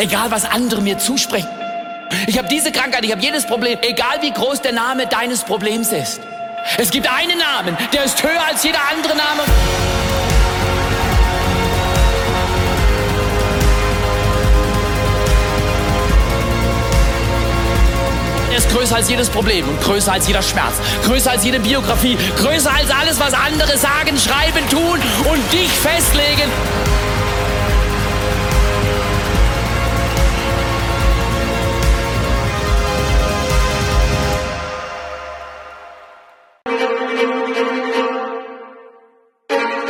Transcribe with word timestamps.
egal 0.00 0.30
was 0.30 0.44
andere 0.44 0.80
mir 0.80 0.98
zusprechen. 0.98 1.48
Ich 2.26 2.38
habe 2.38 2.48
diese 2.48 2.72
Krankheit, 2.72 3.04
ich 3.04 3.12
habe 3.12 3.20
jedes 3.20 3.46
Problem, 3.46 3.78
egal 3.82 4.20
wie 4.20 4.32
groß 4.32 4.62
der 4.62 4.72
Name 4.72 5.06
deines 5.06 5.44
Problems 5.44 5.92
ist. 5.92 6.20
Es 6.76 6.90
gibt 6.90 7.08
einen 7.08 7.38
Namen, 7.38 7.76
der 7.92 8.04
ist 8.04 8.22
höher 8.22 8.44
als 8.48 8.64
jeder 8.64 8.80
andere 8.90 9.16
Name. 9.16 9.42
Er 18.50 18.56
ist 18.56 18.68
größer 18.70 18.96
als 18.96 19.08
jedes 19.08 19.28
Problem 19.28 19.68
und 19.68 19.80
größer 19.80 20.12
als 20.12 20.26
jeder 20.26 20.42
Schmerz, 20.42 20.74
größer 21.04 21.30
als 21.30 21.44
jede 21.44 21.60
Biografie, 21.60 22.18
größer 22.36 22.72
als 22.74 22.90
alles, 22.90 23.20
was 23.20 23.32
andere 23.32 23.76
sagen, 23.78 24.18
schreiben, 24.18 24.68
tun 24.68 25.00
und 25.30 25.52
dich 25.52 25.70
festlegen. 25.70 26.50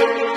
So 0.00 0.29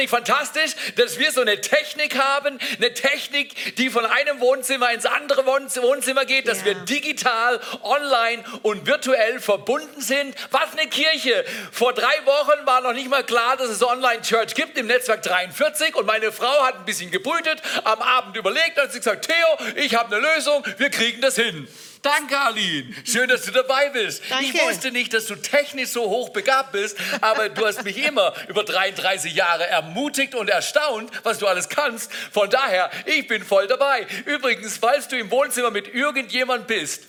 nicht 0.00 0.10
fantastisch, 0.10 0.72
dass 0.96 1.18
wir 1.18 1.30
so 1.32 1.40
eine 1.42 1.60
Technik 1.60 2.18
haben? 2.18 2.58
Eine 2.78 2.92
Technik, 2.94 3.76
die 3.76 3.90
von 3.90 4.04
einem 4.06 4.40
Wohnzimmer 4.40 4.92
ins 4.92 5.06
andere 5.06 5.46
Wohnzimmer 5.46 6.24
geht, 6.24 6.48
dass 6.48 6.58
Ja. 6.60 6.64
wir 6.66 6.74
digital, 6.74 7.60
online 7.82 8.42
und 8.62 8.86
virtuell 8.86 9.40
verbunden 9.40 10.00
sind. 10.00 10.34
Was 10.50 10.72
eine 10.72 10.88
Kirche. 10.88 11.44
Vor 11.72 11.92
drei 11.92 12.24
Wochen 12.24 12.66
war 12.66 12.80
noch 12.80 12.92
nicht 12.92 13.08
mal 13.08 13.24
klar, 13.24 13.56
dass 13.56 13.68
es 13.68 13.82
Online-Church 13.82 14.54
gibt 14.54 14.76
im 14.78 14.86
Netzwerk 14.86 15.22
43 15.22 15.94
und 15.94 16.06
meine 16.06 16.32
Frau 16.32 16.64
hat 16.64 16.76
ein 16.76 16.84
bisschen 16.84 17.10
gebrütet, 17.10 17.62
am 17.84 18.00
Abend 18.00 18.36
überlegt 18.36 18.76
und 18.76 18.84
hat 18.84 18.92
sie 18.92 18.98
gesagt, 18.98 19.26
Theo, 19.26 19.72
ich 19.76 19.94
habe 19.94 20.14
eine 20.16 20.26
Lösung, 20.34 20.64
wir 20.78 20.90
kriegen 20.90 21.20
das 21.20 21.36
hin. 21.36 21.68
Danke, 22.02 22.38
Aline. 22.38 22.94
Schön, 23.04 23.28
dass 23.28 23.42
du 23.42 23.50
dabei 23.50 23.90
bist. 23.90 24.22
Danke. 24.30 24.46
Ich 24.46 24.62
wusste 24.62 24.90
nicht, 24.90 25.12
dass 25.12 25.26
du 25.26 25.34
technisch 25.36 25.90
so 25.90 26.08
hoch 26.08 26.30
begabt 26.30 26.72
bist, 26.72 26.96
aber 27.20 27.50
du 27.50 27.66
hast 27.66 27.84
mich 27.84 27.98
immer 27.98 28.32
über 28.48 28.64
33 28.64 29.34
Jahre 29.34 29.66
ermutigt 29.66 30.34
und 30.34 30.48
erstaunt, 30.48 31.10
was 31.24 31.38
du 31.38 31.46
alles 31.46 31.68
kannst. 31.68 32.10
Von 32.32 32.48
daher, 32.48 32.90
ich 33.04 33.26
bin 33.28 33.44
voll 33.44 33.66
dabei. 33.66 34.06
Übrigens, 34.24 34.78
falls 34.78 35.08
du 35.08 35.18
im 35.18 35.30
Wohnzimmer 35.30 35.70
mit 35.70 35.94
irgendjemand 35.94 36.66
bist, 36.66 37.04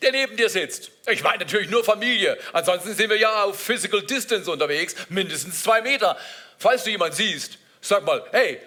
der 0.00 0.12
neben 0.12 0.36
dir 0.36 0.48
sitzt. 0.48 0.90
Ich 1.06 1.22
meine 1.22 1.38
natürlich 1.38 1.70
nur 1.70 1.84
Familie. 1.84 2.38
Ansonsten 2.52 2.94
sind 2.94 3.10
wir 3.10 3.18
ja 3.18 3.44
auf 3.44 3.58
Physical 3.60 4.02
Distance 4.02 4.50
unterwegs, 4.50 4.94
mindestens 5.08 5.62
zwei 5.62 5.82
Meter. 5.82 6.16
Falls 6.58 6.84
du 6.84 6.90
jemanden 6.90 7.16
siehst, 7.16 7.58
sag 7.80 8.04
mal, 8.04 8.24
hey, 8.32 8.60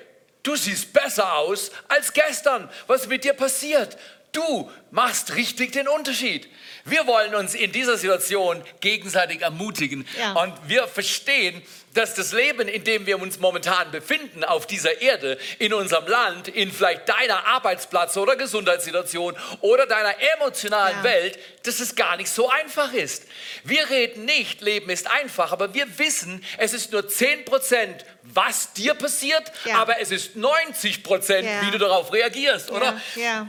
du 0.44 0.56
siehst 0.56 0.94
besser 0.94 1.34
aus 1.34 1.72
als 1.88 2.12
gestern. 2.14 2.70
Was 2.88 3.02
ist 3.02 3.10
mit 3.10 3.24
dir 3.24 3.34
passiert? 3.34 3.98
Du 4.38 4.70
machst 4.92 5.34
richtig 5.34 5.72
den 5.72 5.88
Unterschied. 5.88 6.48
Wir 6.86 7.08
wollen 7.08 7.34
uns 7.34 7.56
in 7.56 7.72
dieser 7.72 7.98
Situation 7.98 8.62
gegenseitig 8.82 9.42
ermutigen. 9.42 10.06
Ja. 10.20 10.34
Und 10.34 10.54
wir 10.68 10.88
verstehen, 10.88 11.60
dass 11.98 12.14
das 12.14 12.32
Leben, 12.32 12.68
in 12.68 12.84
dem 12.84 13.06
wir 13.08 13.20
uns 13.20 13.40
momentan 13.40 13.90
befinden, 13.90 14.44
auf 14.44 14.68
dieser 14.68 15.02
Erde, 15.02 15.38
in 15.58 15.74
unserem 15.74 16.06
Land, 16.08 16.48
in 16.48 16.72
vielleicht 16.72 17.10
deiner 17.10 17.46
Arbeitsplatz- 17.48 18.16
oder 18.18 18.36
Gesundheitssituation 18.36 19.36
oder 19.62 19.88
deiner 19.88 20.14
emotionalen 20.36 20.98
Ja. 20.98 21.04
Welt, 21.04 21.40
dass 21.64 21.80
es 21.80 21.96
gar 21.96 22.16
nicht 22.18 22.30
so 22.30 22.50
einfach 22.50 22.94
ist. 22.94 23.24
Wir 23.64 23.90
reden 23.90 24.26
nicht, 24.26 24.62
Leben 24.62 24.90
ist 24.92 25.10
einfach, 25.10 25.52
aber 25.52 25.74
wir 25.74 25.98
wissen, 25.98 26.44
es 26.58 26.74
ist 26.74 26.92
nur 26.92 27.08
10%, 27.08 28.06
was 28.24 28.74
dir 28.74 28.94
passiert, 28.94 29.52
Ja. 29.66 29.78
aber 29.80 30.00
es 30.00 30.12
ist 30.12 30.36
90%, 30.36 31.46
Ja. 31.46 31.62
wie 31.64 31.72
du 31.72 31.80
darauf 31.80 32.14
reagierst, 32.14 32.70
oder? 32.72 33.02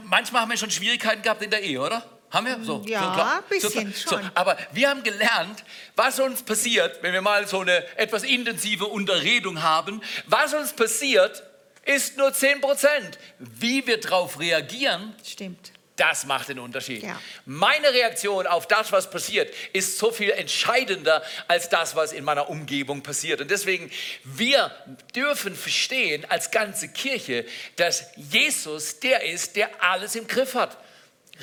Manchmal 0.05 0.41
haben 0.41 0.49
wir 0.51 0.57
schon 0.57 0.71
Schwierigkeiten 0.71 1.21
gehabt 1.21 1.43
in 1.43 1.51
der 1.51 1.61
Ehe, 1.61 1.79
oder? 1.79 2.03
Haben 2.31 2.45
wir? 2.45 2.59
So, 2.63 2.83
Ja, 2.85 3.03
so 3.03 3.11
klar. 3.13 3.37
ein 3.37 3.43
bisschen 3.49 3.93
so, 3.93 4.09
schon. 4.11 4.21
So, 4.23 4.29
aber 4.35 4.57
wir 4.71 4.89
haben 4.89 5.01
gelernt, 5.03 5.63
was 5.95 6.19
uns 6.19 6.43
passiert, 6.43 7.01
wenn 7.01 7.13
wir 7.13 7.21
mal 7.21 7.47
so 7.47 7.61
eine 7.61 7.83
etwas 7.97 8.23
intensive 8.23 8.85
Unterredung 8.85 9.61
haben. 9.63 10.01
Was 10.27 10.53
uns 10.53 10.73
passiert, 10.73 11.43
ist 11.85 12.17
nur 12.17 12.29
10%. 12.29 12.59
Wie 13.39 13.85
wir 13.87 13.99
darauf 13.99 14.39
reagieren, 14.39 15.15
Stimmt. 15.25 15.71
das 15.95 16.25
macht 16.27 16.49
den 16.49 16.59
Unterschied. 16.59 17.01
Ja. 17.01 17.19
Meine 17.45 17.91
Reaktion 17.93 18.45
auf 18.45 18.67
das, 18.67 18.91
was 18.91 19.09
passiert, 19.09 19.51
ist 19.73 19.97
so 19.97 20.11
viel 20.11 20.29
entscheidender 20.29 21.23
als 21.47 21.67
das, 21.69 21.95
was 21.95 22.11
in 22.11 22.23
meiner 22.23 22.47
Umgebung 22.49 23.01
passiert. 23.01 23.41
Und 23.41 23.49
deswegen, 23.49 23.89
wir 24.23 24.69
dürfen 25.15 25.55
verstehen 25.55 26.25
als 26.29 26.51
ganze 26.51 26.89
Kirche, 26.89 27.43
dass 27.77 28.05
Jesus 28.15 28.99
der 28.99 29.23
ist, 29.23 29.55
der 29.55 29.69
alles 29.81 30.13
im 30.15 30.27
Griff 30.27 30.53
hat. 30.53 30.77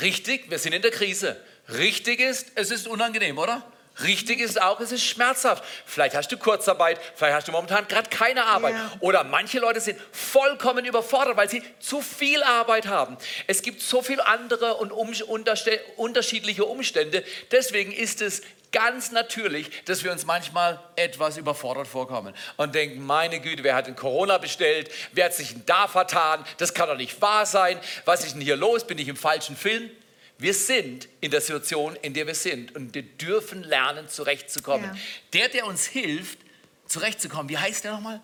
Richtig, 0.01 0.51
wir 0.51 0.59
sind 0.59 0.73
in 0.73 0.83
der 0.83 0.91
Krise. 0.91 1.37
Richtig 1.69 2.21
ist, 2.21 2.53
es 2.55 2.71
ist 2.71 2.87
unangenehm, 2.87 3.39
oder? 3.39 3.63
Richtig 4.03 4.41
ist 4.41 4.61
auch, 4.61 4.79
es 4.81 4.93
ist 4.93 5.05
schmerzhaft. 5.05 5.65
Vielleicht 5.87 6.15
hast 6.15 6.31
du 6.31 6.37
Kurzarbeit, 6.37 7.01
vielleicht 7.15 7.35
hast 7.35 7.49
du 7.49 7.53
momentan 7.53 7.89
gerade 7.89 8.11
keine 8.11 8.45
Arbeit. 8.45 8.75
Ja. 8.75 8.93
Oder 9.01 9.25
manche 9.25 9.59
Leute 9.59 9.81
sind 9.81 9.99
vollkommen 10.13 10.85
überfordert, 10.85 11.37
weil 11.39 11.49
sie 11.49 11.63
zu 11.81 12.03
viel 12.03 12.43
Arbeit 12.43 12.89
haben. 12.89 13.17
Es 13.47 13.63
gibt 13.63 13.81
so 13.81 14.03
viele 14.03 14.27
andere 14.27 14.75
und 14.75 14.93
um, 14.93 15.15
unterschiedliche 15.97 16.67
Umstände. 16.67 17.25
Deswegen 17.51 17.91
ist 17.91 18.21
es 18.21 18.43
ganz 18.77 19.11
natürlich, 19.11 19.71
dass 19.87 20.05
wir 20.05 20.13
uns 20.13 20.27
manchmal 20.27 20.79
etwas 20.97 21.39
überfordert 21.39 21.89
vorkommen 21.89 22.35
und 22.59 22.75
denken, 22.75 23.07
meine 23.07 23.41
Güte, 23.41 23.65
wer 23.65 23.75
hat 23.75 23.87
denn 23.87 23.97
Corona 23.97 24.37
bestellt? 24.37 24.91
Wer 25.13 25.25
hat 25.25 25.35
sich 25.35 25.55
denn 25.55 25.63
da 25.65 25.89
vertan? 25.89 26.45
Das 26.59 26.75
kann 26.75 26.87
doch 26.87 26.97
nicht 26.99 27.23
wahr 27.23 27.47
sein. 27.47 27.81
Was 28.05 28.23
ist 28.23 28.35
denn 28.35 28.43
hier 28.43 28.55
los? 28.55 28.87
Bin 28.87 28.99
ich 28.99 29.09
im 29.09 29.17
falschen 29.17 29.57
Film? 29.57 29.91
Wir 30.37 30.53
sind 30.53 31.09
in 31.23 31.31
der 31.31 31.41
Situation, 31.41 31.97
in 32.03 32.13
der 32.13 32.27
wir 32.27 32.35
sind 32.35 32.77
und 32.77 32.95
wir 32.95 33.03
dürfen 33.03 33.63
lernen, 33.63 34.11
zurechtzukommen. 34.11 34.91
Ja. 34.93 35.01
Der, 35.33 35.49
der 35.49 35.67
uns 35.67 35.87
hilft, 35.87 36.39
zurechtzukommen, 36.87 37.49
wie 37.49 37.57
heißt 37.57 37.83
der 37.83 37.93
nochmal? 37.93 38.21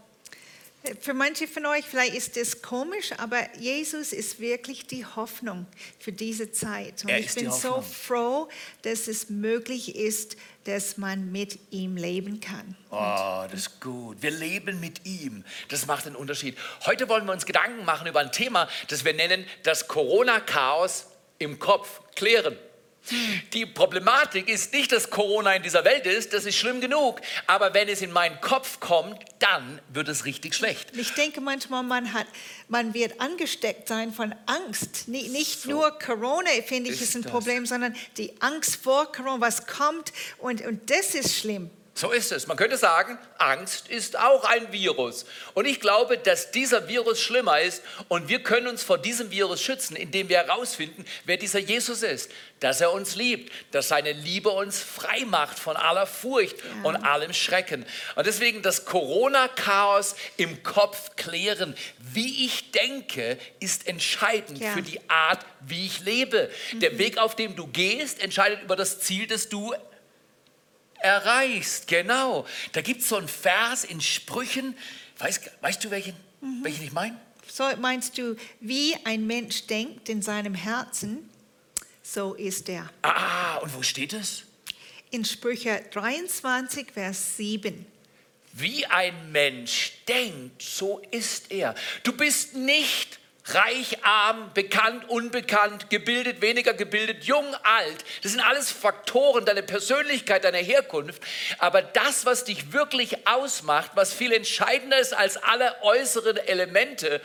Für 1.01 1.15
manche 1.15 1.47
von 1.47 1.65
euch 1.67 1.85
vielleicht 1.85 2.15
ist 2.15 2.37
es 2.37 2.61
komisch, 2.61 3.13
aber 3.19 3.39
Jesus 3.57 4.13
ist 4.13 4.41
wirklich 4.41 4.87
die 4.87 5.07
Hoffnung 5.07 5.67
für 6.01 6.11
diese 6.11 6.51
Zeit. 6.51 7.05
Und 7.05 7.11
Er 7.11 7.21
ich 7.21 7.33
bin 7.35 7.53
so 7.53 7.81
froh, 7.83 8.49
dass 8.83 9.07
es 9.07 9.31
möglich 9.31 9.95
ist, 9.95 10.37
dass 10.65 10.97
man 10.97 11.31
mit 11.31 11.59
ihm 11.71 11.97
leben 11.97 12.41
kann. 12.41 12.77
Oh, 12.91 13.45
das 13.49 13.61
ist 13.61 13.81
gut. 13.81 14.23
Wir 14.23 14.33
leben 14.33 14.81
mit 14.81 15.07
ihm. 15.07 15.45
Das 15.69 15.87
macht 15.87 16.07
einen 16.07 16.17
Unterschied. 16.17 16.59
Heute 16.85 17.09
wollen 17.09 17.27
wir 17.27 17.33
uns 17.33 17.47
Gedanken 17.47 17.85
machen 17.85 18.09
über 18.09 18.19
ein 18.19 18.33
Thema, 18.33 18.69
das 18.89 19.05
wir 19.05 19.15
nennen 19.15 19.47
das 19.63 19.87
Corona-Chaos 19.87 21.07
im 21.39 21.61
Kopf 21.61 22.01
klären. 22.17 22.57
Die 23.53 23.67
Problematik 23.67 24.49
ist 24.49 24.73
nicht, 24.73 24.93
dass 24.93 25.11
Corona 25.11 25.55
in 25.57 25.63
dieser 25.63 25.85
Welt 25.85 26.07
ist, 26.07 26.33
das 26.33 26.45
ist 26.45 26.57
schlimm 26.57 26.81
genug. 26.81 27.21
Aber 27.49 27.75
wenn 27.75 27.89
es 27.89 28.01
in 28.01 28.13
meinen 28.13 28.41
Kopf 28.41 28.79
kommt, 28.79 29.19
dann 29.41 29.81
wird 29.93 30.09
es 30.09 30.25
richtig 30.25 30.55
schlecht. 30.55 30.97
Ich 30.97 31.11
denke 31.15 31.41
manchmal, 31.41 31.83
man, 31.83 32.13
hat, 32.13 32.27
man 32.69 32.95
wird 32.95 33.21
angesteckt 33.21 33.89
sein 33.89 34.13
von 34.13 34.33
Angst. 34.47 35.09
Ni- 35.09 35.29
Nicht 35.29 35.67
nur 35.67 35.99
Corona, 35.99 36.49
finde 36.65 36.91
ich, 36.91 36.97
ist 37.01 37.09
ist 37.09 37.17
ein 37.17 37.23
das. 37.23 37.33
Problem, 37.33 37.67
sondern 37.67 37.97
die 38.17 38.33
Angst 38.41 38.77
vor 38.77 39.11
Corona, 39.11 39.41
was 39.41 39.67
kommt. 39.67 40.13
Und, 40.39 40.61
und 40.65 40.89
das 40.91 41.15
ist 41.17 41.37
schlimm. 41.37 41.71
So 41.95 42.11
ist 42.11 42.33
es. 42.33 42.47
Man 42.47 42.57
könnte 42.57 42.79
sagen, 42.79 43.19
Angst 43.37 43.89
ist 43.89 44.19
auch 44.19 44.45
ein 44.45 44.73
Virus. 44.73 45.27
Und 45.53 45.67
ich 45.67 45.79
glaube, 45.79 46.17
dass 46.17 46.51
dieser 46.51 46.89
Virus 46.89 47.21
schlimmer 47.21 47.61
ist 47.61 47.83
und 48.09 48.29
wir 48.29 48.43
können 48.43 48.67
uns 48.67 48.83
vor 48.83 48.97
diesem 48.97 49.31
Virus 49.31 49.61
schützen, 49.61 49.95
indem 49.97 50.31
wir 50.31 50.39
herausfinden, 50.39 51.05
wer 51.27 51.37
dieser 51.37 51.59
Jesus 51.59 52.03
ist. 52.03 52.31
Dass 52.61 52.81
er 52.81 52.93
uns 52.93 53.15
liebt, 53.15 53.53
dass 53.73 53.89
seine 53.89 54.13
Liebe 54.13 54.49
uns 54.49 54.81
frei 54.81 55.25
macht 55.27 55.59
von 55.59 55.77
aller 55.77 56.07
Furcht 56.07 56.57
und 56.83 56.97
allem 56.97 57.35
Schrecken. 57.35 57.85
Und 58.17 58.27
deswegen 58.27 58.63
das 58.63 58.87
Corona-Chaos 58.87 60.15
im 60.39 60.63
Kopf 60.63 61.15
klären. 61.17 61.75
Wie 61.99 62.47
ich 62.47 62.71
denke, 62.71 63.37
ist 63.61 63.87
entscheidend 63.87 64.61
Ja. 64.61 64.73
für 64.73 64.83
die 64.83 65.01
Art, 65.11 65.45
wie 65.61 65.85
ich 65.87 66.01
lebe. 66.01 66.51
Der 66.75 66.97
Weg, 66.99 67.19
auf 67.19 67.37
dem 67.37 67.55
du 67.55 67.67
gehst, 67.67 68.23
entscheidet 68.23 68.63
über 68.63 68.77
das 68.77 69.01
Ziel, 69.01 69.27
das 69.27 69.49
du 69.51 69.75
erreichst. 71.03 71.87
Genau. 71.87 72.47
Da 72.73 72.81
gibt 72.81 73.03
es 73.03 73.09
so 73.09 73.17
einen 73.17 73.29
Vers 73.29 73.85
in 73.85 74.01
Sprüchen. 74.01 74.77
Weißt, 75.19 75.51
weißt 75.61 75.85
du, 75.85 75.91
welchen, 75.91 76.15
mhm. 76.41 76.65
welchen 76.65 76.85
ich 76.85 76.93
meine? 76.93 77.17
So 77.49 77.65
meinst 77.81 78.17
du, 78.19 78.37
wie 78.61 78.97
ein 79.05 79.27
Mensch 79.27 79.67
denkt 79.67 80.09
in 80.09 80.23
seinem 80.23 80.55
Herzen, 80.55 81.29
so 82.03 82.35
ist 82.35 82.69
er. 82.69 82.91
Ah, 83.03 83.57
und 83.59 83.75
wo 83.75 83.83
steht 83.83 84.13
es? 84.13 84.45
In 85.11 85.25
Sprüche 85.25 85.85
23, 85.91 86.93
Vers 86.93 87.37
7. 87.37 87.87
Wie 88.55 88.87
ein 88.87 89.33
Mensch 89.33 89.93
denkt, 90.09 90.63
so 90.63 91.01
ist 91.11 91.51
er. 91.51 91.75
Du 92.03 92.13
bist 92.13 92.55
nicht 92.55 93.19
reich, 93.47 94.05
arm, 94.05 94.53
bekannt, 94.55 95.09
unbekannt, 95.09 95.91
gebildet, 95.91 96.41
weniger 96.41 96.75
gebildet, 96.75 97.25
jung, 97.25 97.55
alt. 97.63 98.05
Das 98.23 98.33
sind 98.33 98.41
alles 98.41 98.71
Faktoren, 98.71 99.45
deine 99.45 99.63
Persönlichkeit, 99.63 100.45
deine 100.45 100.59
Herkunft. 100.59 101.23
Aber 101.59 101.83
das, 101.83 102.25
was 102.25 102.45
dich 102.45 102.73
wirklich 102.73 103.27
ausmacht, 103.27 103.93
was 103.95 104.13
viel 104.13 104.33
entscheidender 104.33 104.99
ist 104.99 105.13
als 105.13 105.37
alle 105.37 105.83
äußeren 105.83 106.37
Elemente, 106.37 107.21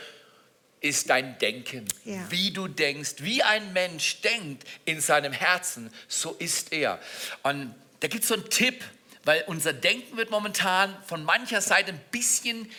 ist 0.80 1.10
dein 1.10 1.38
Denken. 1.38 1.86
Ja. 2.04 2.30
Wie 2.30 2.52
du 2.52 2.68
denkst, 2.68 3.16
wie 3.18 3.42
ein 3.42 3.72
Mensch 3.72 4.20
denkt 4.20 4.64
in 4.84 5.00
seinem 5.00 5.32
Herzen, 5.32 5.92
so 6.06 6.36
ist 6.38 6.72
er. 6.72 7.00
Und 7.42 7.74
da 8.00 8.08
gibt 8.08 8.22
es 8.22 8.28
so 8.28 8.34
einen 8.34 8.48
Tipp, 8.48 8.84
weil 9.24 9.44
unser 9.46 9.72
Denken 9.72 10.16
wird 10.16 10.30
momentan 10.30 10.96
von 11.06 11.24
mancher 11.24 11.60
Seite 11.60 11.92
ein 11.92 12.00
bisschen, 12.10 12.70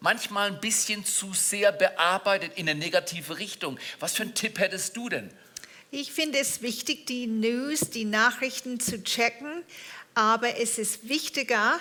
manchmal 0.00 0.50
ein 0.50 0.60
bisschen 0.60 1.04
zu 1.04 1.32
sehr 1.34 1.72
bearbeitet 1.72 2.52
in 2.56 2.68
eine 2.68 2.78
negative 2.78 3.38
Richtung. 3.38 3.78
Was 4.00 4.14
für 4.14 4.22
einen 4.24 4.34
Tipp 4.34 4.58
hättest 4.58 4.96
du 4.96 5.08
denn? 5.08 5.30
Ich 5.90 6.12
finde 6.12 6.38
es 6.38 6.62
wichtig, 6.62 7.06
die 7.06 7.26
News, 7.26 7.90
die 7.90 8.04
Nachrichten 8.04 8.80
zu 8.80 9.02
checken, 9.02 9.62
aber 10.14 10.58
es 10.58 10.78
ist 10.78 11.08
wichtiger, 11.08 11.78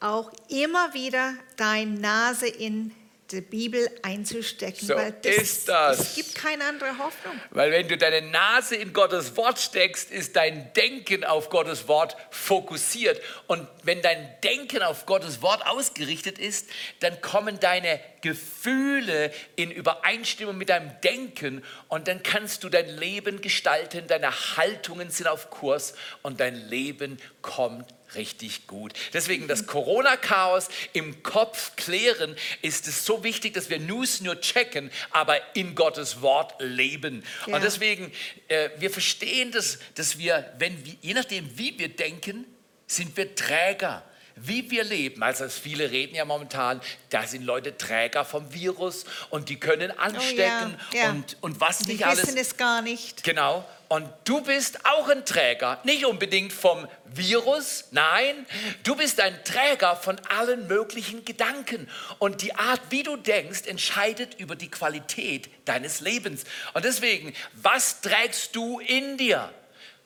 auch 0.00 0.32
immer 0.48 0.94
wieder 0.94 1.34
deine 1.56 2.00
Nase 2.00 2.46
in 2.46 2.92
die 3.32 3.40
Bibel 3.40 3.90
einzustecken. 4.02 4.88
So 4.88 4.94
weil 4.94 5.12
das, 5.22 5.36
ist 5.36 5.68
das. 5.68 6.00
Es 6.00 6.14
gibt 6.14 6.34
keine 6.34 6.64
andere 6.64 6.98
Hoffnung. 6.98 7.34
Weil 7.50 7.70
wenn 7.70 7.88
du 7.88 7.96
deine 7.96 8.22
Nase 8.22 8.76
in 8.76 8.92
Gottes 8.92 9.36
Wort 9.36 9.58
steckst, 9.58 10.10
ist 10.10 10.36
dein 10.36 10.72
Denken 10.74 11.24
auf 11.24 11.50
Gottes 11.50 11.88
Wort 11.88 12.16
fokussiert. 12.30 13.20
Und 13.46 13.66
wenn 13.82 14.02
dein 14.02 14.28
Denken 14.42 14.82
auf 14.82 15.06
Gottes 15.06 15.42
Wort 15.42 15.66
ausgerichtet 15.66 16.38
ist, 16.38 16.68
dann 17.00 17.20
kommen 17.20 17.60
deine 17.60 18.00
Gefühle 18.20 19.32
in 19.56 19.70
Übereinstimmung 19.70 20.58
mit 20.58 20.68
deinem 20.68 20.90
Denken 21.02 21.64
und 21.88 22.08
dann 22.08 22.22
kannst 22.22 22.64
du 22.64 22.68
dein 22.68 22.88
Leben 22.88 23.40
gestalten, 23.40 24.06
deine 24.06 24.30
Haltungen 24.56 25.10
sind 25.10 25.26
auf 25.26 25.50
Kurs 25.50 25.94
und 26.22 26.40
dein 26.40 26.54
Leben 26.54 27.18
kommt 27.40 27.94
richtig 28.14 28.66
gut. 28.66 28.92
Deswegen 29.12 29.48
das 29.48 29.66
Corona-Chaos 29.66 30.68
im 30.92 31.22
Kopf 31.22 31.76
klären, 31.76 32.36
ist 32.62 32.88
es 32.88 33.04
so 33.04 33.24
wichtig, 33.24 33.54
dass 33.54 33.70
wir 33.70 33.78
News 33.78 34.20
nur 34.20 34.40
checken, 34.40 34.90
aber 35.10 35.38
in 35.54 35.74
Gottes 35.74 36.22
Wort 36.22 36.54
leben. 36.58 37.24
Ja. 37.46 37.56
Und 37.56 37.64
deswegen, 37.64 38.12
äh, 38.48 38.70
wir 38.78 38.90
verstehen, 38.90 39.52
dass, 39.52 39.78
dass 39.94 40.18
wir, 40.18 40.52
wenn 40.58 40.84
wir, 40.84 40.94
je 41.00 41.14
nachdem, 41.14 41.58
wie 41.58 41.78
wir 41.78 41.88
denken, 41.88 42.44
sind 42.86 43.16
wir 43.16 43.34
Träger 43.34 44.04
wie 44.42 44.70
wir 44.70 44.84
leben. 44.84 45.22
Also 45.22 45.48
viele 45.48 45.90
reden 45.90 46.14
ja 46.14 46.24
momentan, 46.24 46.80
da 47.10 47.26
sind 47.26 47.44
Leute 47.44 47.76
Träger 47.76 48.24
vom 48.24 48.52
Virus 48.52 49.04
und 49.28 49.48
die 49.48 49.58
können 49.58 49.90
anstecken 49.90 50.76
oh 50.76 50.94
ja, 50.94 51.04
ja. 51.04 51.10
Und, 51.10 51.36
und 51.40 51.60
was 51.60 51.80
die 51.80 51.92
nicht 51.92 52.06
alles. 52.06 52.22
Die 52.22 52.26
wissen 52.28 52.38
es 52.38 52.56
gar 52.56 52.82
nicht. 52.82 53.22
Genau. 53.22 53.64
Und 53.92 54.08
du 54.22 54.40
bist 54.40 54.86
auch 54.86 55.08
ein 55.08 55.24
Träger, 55.26 55.80
nicht 55.82 56.06
unbedingt 56.06 56.52
vom 56.52 56.86
Virus, 57.06 57.86
nein, 57.90 58.46
du 58.84 58.94
bist 58.94 59.18
ein 59.18 59.42
Träger 59.42 59.96
von 59.96 60.16
allen 60.28 60.68
möglichen 60.68 61.24
Gedanken. 61.24 61.90
Und 62.20 62.42
die 62.42 62.54
Art, 62.54 62.80
wie 62.90 63.02
du 63.02 63.16
denkst, 63.16 63.66
entscheidet 63.66 64.38
über 64.38 64.54
die 64.54 64.70
Qualität 64.70 65.50
deines 65.64 65.98
Lebens. 65.98 66.44
Und 66.72 66.84
deswegen, 66.84 67.34
was 67.54 68.00
trägst 68.00 68.54
du 68.54 68.78
in 68.78 69.16
dir? 69.16 69.52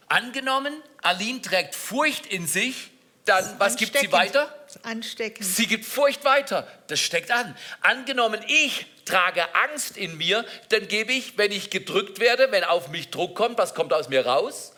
Angenommen, 0.08 0.82
Aline 1.02 1.42
trägt 1.42 1.74
Furcht 1.74 2.24
in 2.24 2.46
sich, 2.46 2.90
dann 3.24 3.58
was 3.58 3.76
gibt 3.76 3.96
sie 3.96 4.12
weiter? 4.12 4.52
Anstecken. 4.82 5.44
Sie 5.44 5.66
gibt 5.66 5.84
Furcht 5.84 6.24
weiter. 6.24 6.66
Das 6.88 7.00
steckt 7.00 7.30
an. 7.30 7.56
Angenommen, 7.80 8.40
ich 8.48 8.86
trage 9.04 9.42
Angst 9.54 9.96
in 9.96 10.16
mir, 10.16 10.44
dann 10.70 10.88
gebe 10.88 11.12
ich, 11.12 11.38
wenn 11.38 11.52
ich 11.52 11.70
gedrückt 11.70 12.20
werde, 12.20 12.50
wenn 12.50 12.64
auf 12.64 12.88
mich 12.88 13.10
Druck 13.10 13.34
kommt, 13.36 13.56
was 13.58 13.74
kommt 13.74 13.92
aus 13.92 14.08
mir 14.08 14.26
raus? 14.26 14.72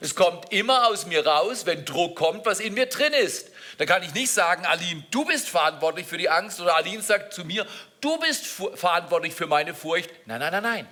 Es 0.00 0.14
kommt 0.14 0.52
immer 0.52 0.88
aus 0.88 1.06
mir 1.06 1.26
raus, 1.26 1.66
wenn 1.66 1.84
Druck 1.84 2.16
kommt, 2.16 2.44
was 2.46 2.60
in 2.60 2.74
mir 2.74 2.86
drin 2.86 3.12
ist. 3.12 3.50
Da 3.78 3.86
kann 3.86 4.02
ich 4.02 4.12
nicht 4.14 4.30
sagen, 4.30 4.66
Aline, 4.66 5.04
du 5.10 5.24
bist 5.24 5.48
verantwortlich 5.48 6.06
für 6.06 6.18
die 6.18 6.28
Angst 6.28 6.60
oder 6.60 6.76
Aline 6.76 7.02
sagt 7.02 7.32
zu 7.32 7.44
mir, 7.44 7.66
du 8.00 8.18
bist 8.18 8.46
verantwortlich 8.74 9.34
für 9.34 9.46
meine 9.46 9.74
Furcht. 9.74 10.10
Nein, 10.26 10.40
nein, 10.40 10.52
nein, 10.52 10.62
nein. 10.62 10.88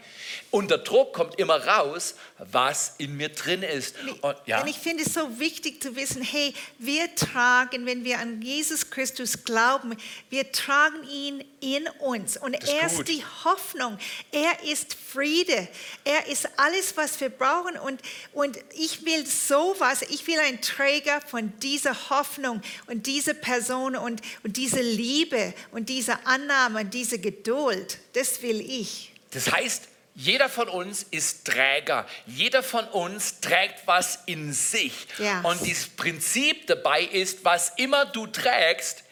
Unter 0.51 0.79
Druck 0.79 1.13
kommt 1.13 1.39
immer 1.39 1.67
raus, 1.67 2.15
was 2.39 2.95
in 2.99 3.17
mir 3.17 3.29
drin 3.31 3.63
ist. 3.63 3.97
Und, 4.23 4.37
ja. 4.47 4.63
Und 4.63 4.69
ich 4.69 4.79
finde 4.79 5.05
es 5.05 5.13
so 5.13 5.39
wichtig 5.39 5.83
zu 5.83 5.97
wissen, 5.97 6.23
hey, 6.23 6.55
wir 6.79 7.15
tragen, 7.15 7.85
wenn 7.87 8.05
wir 8.05 8.19
an 8.19 8.41
Jesus 8.41 8.91
Christus 8.91 9.45
glauben, 9.45 9.97
wir 10.31 10.51
tragen 10.53 11.03
ihn 11.09 11.45
in 11.61 11.89
uns. 12.01 12.37
Und 12.37 12.55
er 12.55 12.87
ist, 12.87 13.01
ist 13.01 13.09
die 13.09 13.25
Hoffnung, 13.45 13.99
er 14.33 14.63
ist 14.65 14.95
Friede, 14.95 15.69
er 16.05 16.27
ist 16.29 16.49
alles, 16.57 16.97
was 16.97 17.21
wir 17.21 17.29
brauchen. 17.29 17.77
Und, 17.77 18.01
und 18.33 18.59
ich 18.75 19.05
will 19.05 19.27
sowas, 19.27 20.03
ich 20.03 20.27
will 20.27 20.39
ein 20.39 20.61
Träger 20.61 21.21
von 21.21 21.53
dieser 21.61 22.11
Hoffnung 22.11 22.63
und 22.87 23.07
dieser 23.07 23.35
Person 23.35 23.97
und, 23.97 24.23
und 24.45 24.57
diese 24.57 24.81
Liebe 24.81 25.55
und 25.73 25.89
diese 25.89 26.27
Annahme 26.27 26.81
und 26.81 26.95
diese 26.95 27.19
Geduld. 27.19 27.99
Das 28.13 28.43
will 28.43 28.61
ich. 28.61 29.13
Das 29.31 29.51
heißt, 29.51 29.89
jeder 30.19 30.49
von 30.49 30.69
uns 30.69 31.05
ist 31.05 31.47
Träger. 31.47 32.05
Jeder 32.27 32.65
von 32.65 32.85
uns 32.89 33.39
trägt 33.39 33.87
was 33.87 34.25
in 34.27 34.53
sich. 34.53 35.07
Yes. 35.17 35.45
Und 35.45 35.61
das 35.61 35.87
Prinzip 35.87 36.67
dabei 36.67 37.03
ist, 37.03 37.45
was 37.45 37.69
immer 37.77 38.05
du 38.05 38.27
trägst, 38.27 39.05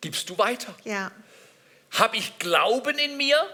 gibst 0.00 0.30
du 0.30 0.38
weiter. 0.38 0.72
Ja. 0.84 1.10
Habe 1.90 2.16
ich 2.16 2.38
Glauben 2.38 2.96
in 2.96 3.16
mir, 3.16 3.44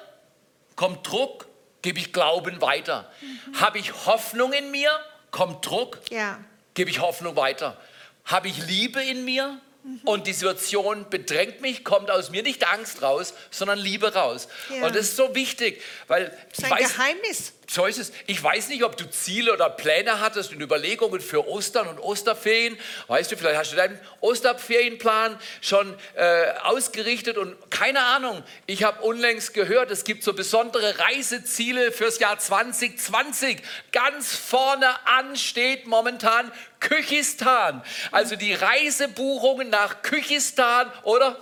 kommt 0.77 1.11
Druck, 1.11 1.49
gebe 1.81 1.99
ich 1.99 2.13
Glauben 2.13 2.61
weiter. 2.61 3.11
Mhm. 3.23 3.59
Habe 3.59 3.79
ich 3.79 4.05
Hoffnung 4.05 4.53
in 4.53 4.71
mir, 4.71 4.91
kommt 5.31 5.65
Druck, 5.65 5.99
ja. 6.11 6.39
gebe 6.75 6.91
ich 6.91 7.01
Hoffnung 7.01 7.37
weiter. 7.37 7.81
Habe 8.27 8.49
ich 8.49 8.59
Liebe 8.67 9.03
in 9.03 9.25
mir, 9.25 9.59
und 10.05 10.27
die 10.27 10.33
Situation 10.33 11.07
bedrängt 11.09 11.61
mich, 11.61 11.85
kommt 11.85 12.11
aus 12.11 12.31
mir 12.31 12.43
nicht 12.43 12.67
Angst 12.69 13.03
raus, 13.03 13.35
sondern 13.51 13.79
Liebe 13.79 14.13
raus. 14.15 14.49
Ja. 14.69 14.87
Und 14.87 14.95
das 14.95 15.07
ist 15.09 15.17
so 15.17 15.35
wichtig, 15.35 15.83
weil 16.07 16.37
das 16.51 16.59
ist 16.59 16.65
ein 16.65 16.71
weiß, 16.71 16.97
Geheimnis. 16.97 17.53
So 17.73 17.87
ist 17.87 17.99
es. 17.99 18.11
Ich 18.27 18.43
weiß 18.43 18.67
nicht, 18.71 18.83
ob 18.83 18.97
du 18.97 19.09
Ziele 19.09 19.53
oder 19.53 19.71
Pläne 19.71 20.19
hattest 20.19 20.51
und 20.51 20.61
Überlegungen 20.61 21.21
für 21.21 21.47
Ostern 21.47 21.87
und 21.87 22.01
Osterferien. 22.01 22.77
Weißt 23.07 23.31
du, 23.31 23.37
vielleicht 23.37 23.61
hast 23.61 23.71
du 23.71 23.77
deinen 23.77 23.97
Osterferienplan 24.19 25.39
schon 25.61 25.95
äh, 26.17 26.51
ausgerichtet 26.65 27.39
und 27.39 27.55
keine 27.71 28.01
Ahnung. 28.01 28.43
Ich 28.67 28.83
habe 28.83 29.03
unlängst 29.03 29.55
gehört, 29.55 29.93
es 29.93 30.03
gibt 30.03 30.25
so 30.25 30.33
besondere 30.33 30.99
Reiseziele 30.99 31.93
fürs 31.93 32.19
Jahr 32.19 32.41
2020. 32.41 33.59
Ganz 33.93 34.35
vorne 34.35 34.89
an 35.07 35.37
steht 35.37 35.87
momentan 35.87 36.51
Küchistan. 36.81 37.85
Also 38.11 38.35
die 38.35 38.53
Reisebuchungen 38.53 39.71
nach 39.71 40.03
Küchistan, 40.03 40.91
oder? 41.05 41.37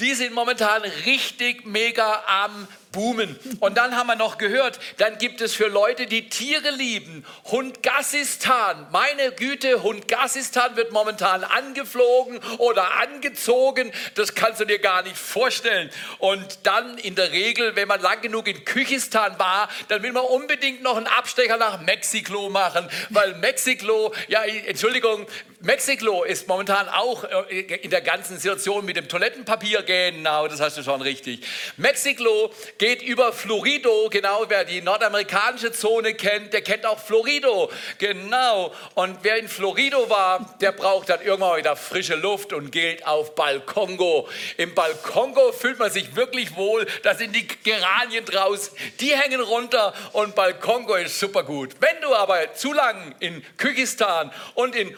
Die 0.00 0.14
sind 0.14 0.34
momentan 0.34 0.82
richtig 0.82 1.64
mega 1.64 2.24
am 2.26 2.66
boomen. 2.92 3.38
Und 3.60 3.76
dann 3.76 3.96
haben 3.96 4.06
wir 4.06 4.16
noch 4.16 4.38
gehört, 4.38 4.80
dann 4.98 5.18
gibt 5.18 5.40
es 5.40 5.54
für 5.54 5.68
Leute, 5.68 6.06
die 6.06 6.28
Tiere 6.28 6.70
lieben, 6.70 7.24
Hundgassistan. 7.46 8.86
Meine 8.90 9.32
Güte, 9.32 9.82
Hundgassistan 9.82 10.76
wird 10.76 10.92
momentan 10.92 11.44
angeflogen 11.44 12.38
oder 12.58 12.96
angezogen. 12.96 13.92
Das 14.14 14.34
kannst 14.34 14.60
du 14.60 14.64
dir 14.64 14.78
gar 14.78 15.02
nicht 15.02 15.16
vorstellen. 15.16 15.90
Und 16.18 16.60
dann 16.64 16.98
in 16.98 17.14
der 17.14 17.32
Regel, 17.32 17.76
wenn 17.76 17.88
man 17.88 18.00
lang 18.00 18.20
genug 18.20 18.48
in 18.48 18.64
Küchistan 18.64 19.38
war, 19.38 19.68
dann 19.88 20.02
will 20.02 20.12
man 20.12 20.24
unbedingt 20.24 20.82
noch 20.82 20.96
einen 20.96 21.06
Abstecher 21.06 21.56
nach 21.56 21.80
Mexiko 21.80 22.50
machen, 22.50 22.88
weil 23.10 23.34
Mexiko, 23.34 24.12
ja, 24.28 24.42
Entschuldigung, 24.42 25.26
Mexiko 25.62 26.24
ist 26.24 26.48
momentan 26.48 26.88
auch 26.88 27.22
äh, 27.50 27.60
in 27.60 27.90
der 27.90 28.00
ganzen 28.00 28.38
Situation 28.38 28.82
mit 28.82 28.96
dem 28.96 29.08
Toilettenpapier 29.08 29.82
genau, 29.82 30.48
das 30.48 30.58
hast 30.58 30.78
du 30.78 30.82
schon 30.82 31.02
richtig. 31.02 31.46
Mexiko 31.76 32.50
geht 32.78 33.02
über 33.02 33.30
Florido, 33.34 34.08
genau, 34.08 34.46
wer 34.48 34.64
die 34.64 34.80
nordamerikanische 34.80 35.70
Zone 35.70 36.14
kennt, 36.14 36.54
der 36.54 36.62
kennt 36.62 36.86
auch 36.86 36.98
Florido, 36.98 37.70
genau. 37.98 38.72
Und 38.94 39.18
wer 39.20 39.36
in 39.36 39.48
Florido 39.48 40.08
war, 40.08 40.56
der 40.62 40.72
braucht 40.72 41.10
dann 41.10 41.20
irgendwann 41.20 41.58
wieder 41.58 41.76
frische 41.76 42.14
Luft 42.14 42.54
und 42.54 42.72
geht 42.72 43.06
auf 43.06 43.34
Balkongo. 43.34 44.30
Im 44.56 44.74
Balkongo 44.74 45.52
fühlt 45.52 45.78
man 45.78 45.90
sich 45.90 46.16
wirklich 46.16 46.56
wohl, 46.56 46.86
da 47.02 47.14
sind 47.14 47.36
die 47.36 47.46
Geranien 47.46 48.24
draus, 48.24 48.72
die 48.98 49.14
hängen 49.14 49.42
runter 49.42 49.92
und 50.12 50.34
Balkongo 50.34 50.94
ist 50.94 51.20
super 51.20 51.42
gut. 51.42 51.76
Wenn 51.80 52.00
du 52.00 52.14
aber 52.14 52.54
zu 52.54 52.72
lang 52.72 53.14
in 53.20 53.44
Kyrgyzstan 53.58 54.32
und 54.54 54.74
in 54.74 54.96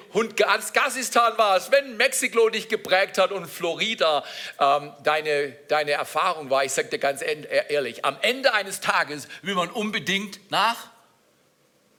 Hundgar 0.52 0.86
Afghanistan 0.86 1.32
warst, 1.36 1.72
wenn 1.72 1.96
Mexiko 1.96 2.48
dich 2.50 2.68
geprägt 2.68 3.18
hat 3.18 3.32
und 3.32 3.46
Florida 3.46 4.24
ähm, 4.60 4.92
deine, 5.02 5.52
deine 5.68 5.92
Erfahrung 5.92 6.50
war, 6.50 6.64
ich 6.64 6.72
sage 6.72 6.88
dir 6.88 6.98
ganz 6.98 7.22
ehrlich, 7.22 8.04
am 8.04 8.16
Ende 8.20 8.52
eines 8.52 8.80
Tages 8.80 9.28
will 9.42 9.54
man 9.54 9.70
unbedingt 9.70 10.50
nach, 10.50 10.90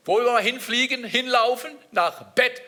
wo 0.06 0.20
wir 0.20 0.40
hinfliegen, 0.40 1.04
hinlaufen, 1.04 1.72
nach 1.92 2.24
Bett 2.36 2.62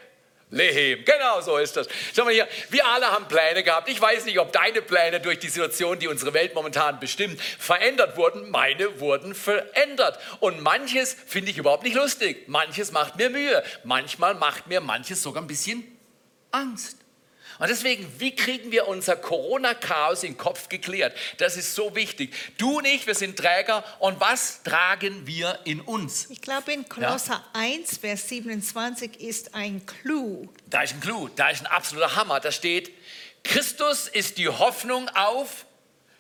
Lehem. 0.52 1.04
Genau 1.06 1.42
so 1.42 1.58
ist 1.58 1.76
das. 1.76 1.88
Schau 2.16 2.24
mal 2.24 2.34
hier, 2.34 2.48
wir 2.70 2.86
alle 2.86 3.08
haben 3.08 3.28
Pläne 3.28 3.64
gehabt. 3.64 3.90
Ich 3.90 4.00
weiß 4.00 4.26
nicht, 4.26 4.40
ob 4.40 4.52
deine 4.52 4.82
Pläne 4.82 5.20
durch 5.20 5.40
die 5.40 5.50
Situation, 5.50 5.98
die 6.00 6.08
unsere 6.08 6.34
Welt 6.34 6.54
momentan 6.54 7.00
bestimmt, 7.00 7.42
verändert 7.42 8.16
wurden. 8.16 8.50
Meine 8.52 9.00
wurden 9.00 9.34
verändert. 9.34 10.20
Und 10.40 10.62
manches 10.62 11.16
finde 11.26 11.52
ich 11.52 11.58
überhaupt 11.58 11.84
nicht 11.84 11.96
lustig. 11.96 12.48
Manches 12.48 12.92
macht 12.92 13.18
mir 13.18 13.30
Mühe. 13.30 13.64
Manchmal 13.84 14.36
macht 14.36 14.68
mir 14.68 14.82
manches 14.82 15.22
sogar 15.22 15.44
ein 15.44 15.48
bisschen 15.48 15.84
Angst. 16.52 17.05
Und 17.60 17.70
deswegen, 17.70 18.08
wie 18.20 18.36
kriegen 18.36 18.72
wir 18.72 18.88
unser 18.88 19.16
Corona-Chaos 19.16 20.24
im 20.24 20.38
Kopf 20.38 20.70
geklärt? 20.70 21.16
Das 21.38 21.58
ist 21.58 21.76
so 21.76 21.96
wichtig. 21.96 22.34
Du 22.58 22.80
und 22.80 22.86
ich, 22.86 23.08
wir 23.08 23.16
sind 23.16 23.38
Träger. 23.38 23.84
Und 24.00 24.20
was 24.20 24.64
tragen 24.64 25.26
wir 25.26 25.60
in 25.64 25.82
uns? 25.82 26.30
Ich 26.30 26.42
glaube, 26.42 26.74
in 26.74 26.88
Kolosser 26.88 27.44
ja? 27.54 27.62
1, 27.62 27.98
Vers 27.98 28.28
27 28.30 29.20
ist 29.22 29.56
ein 29.56 29.86
Clou. 29.86 30.50
Da 30.68 30.82
ist 30.82 30.94
ein 30.94 31.00
Clou, 31.00 31.30
da 31.30 31.50
ist 31.50 31.62
ein 31.62 31.68
absoluter 31.68 32.16
Hammer. 32.16 32.40
Da 32.40 32.52
steht, 32.52 32.92
Christus 33.44 34.08
ist 34.08 34.38
die 34.38 34.50
Hoffnung 34.50 35.08
auf 35.10 35.66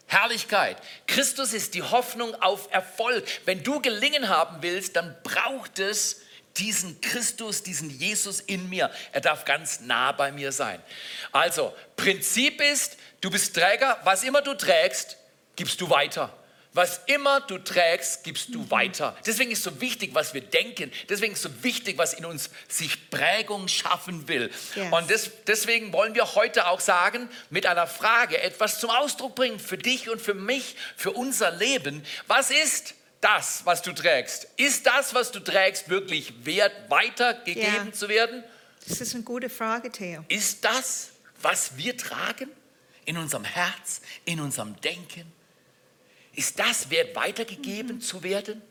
Herrlichkeit. 0.08 0.78
Christus 1.08 1.54
ist 1.54 1.74
die 1.74 1.82
Hoffnung 1.82 2.36
auf 2.42 2.70
Erfolg. 2.72 3.26
Wenn 3.46 3.64
du 3.64 3.82
gelingen 3.82 4.30
haben 4.30 4.58
willst, 4.62 4.96
dann 4.96 5.16
braucht 5.24 5.80
es 5.80 6.22
diesen 6.58 7.02
Christus, 7.02 7.64
diesen 7.64 7.90
Jesus 7.90 8.40
in 8.40 8.70
mir. 8.70 8.92
Er 9.12 9.22
darf 9.22 9.46
ganz 9.46 9.82
nah 9.82 10.12
bei 10.12 10.32
mir 10.32 10.52
sein. 10.52 10.82
Also, 11.32 11.74
Prinzip 11.96 12.62
ist, 12.62 12.98
du 13.22 13.30
bist 13.30 13.56
Träger, 13.56 14.00
was 14.04 14.24
immer 14.24 14.42
du 14.42 14.54
trägst, 14.54 15.18
gibst 15.56 15.82
du 15.82 15.90
weiter. 15.90 16.34
Was 16.76 17.00
immer 17.06 17.40
du 17.40 17.58
trägst, 17.58 18.26
gibst 18.26 18.54
du 18.54 18.70
weiter. 18.70 19.16
Deswegen 19.26 19.50
ist 19.52 19.64
so 19.64 19.80
wichtig, 19.80 20.14
was 20.14 20.34
wir 20.34 20.42
denken. 20.42 20.92
Deswegen 21.08 21.32
ist 21.32 21.42
so 21.42 21.64
wichtig, 21.64 21.98
was 21.98 22.14
in 22.14 22.26
uns 22.26 22.50
sich 22.68 23.10
Prägung 23.10 23.70
schaffen 23.70 24.28
will. 24.28 24.52
Yes. 24.76 24.92
Und 24.92 25.10
des, 25.10 25.32
deswegen 25.48 25.94
wollen 25.94 26.16
wir 26.16 26.36
heute 26.36 26.68
auch 26.68 26.82
sagen, 26.82 27.30
mit 27.50 27.66
einer 27.66 27.88
Frage 27.88 28.42
etwas 28.42 28.82
zum 28.82 28.90
Ausdruck 28.90 29.36
bringen 29.36 29.58
für 29.58 29.78
dich 29.78 30.10
und 30.10 30.22
für 30.22 30.34
mich, 30.34 30.76
für 30.98 31.12
unser 31.12 31.50
Leben. 31.52 32.06
Was 32.28 32.52
ist 32.52 32.94
das, 33.26 33.66
was 33.66 33.82
du 33.82 33.92
trägst? 33.92 34.48
Ist 34.56 34.86
das, 34.86 35.14
was 35.16 35.32
du 35.32 35.40
trägst, 35.40 35.90
wirklich 35.90 36.46
wert, 36.46 36.74
weitergegeben 36.90 37.88
ja. 37.88 37.92
zu 37.92 38.08
werden? 38.08 38.44
Das 38.88 39.02
ist 39.02 39.16
eine 39.16 39.24
gute 39.24 39.50
Frage, 39.50 39.92
Theo. 39.92 40.24
Ist 40.28 40.64
das, 40.64 41.10
was 41.42 41.76
wir 41.76 41.98
tragen, 41.98 42.52
in 43.06 43.18
unserem 43.18 43.44
Herz, 43.44 44.02
in 44.26 44.40
unserem 44.40 44.80
Denken, 44.82 45.32
ist 46.34 46.60
das 46.60 46.90
wert, 46.90 47.16
weitergegeben 47.16 47.98
mhm. 47.98 48.02
zu 48.02 48.22
werden? 48.22 48.62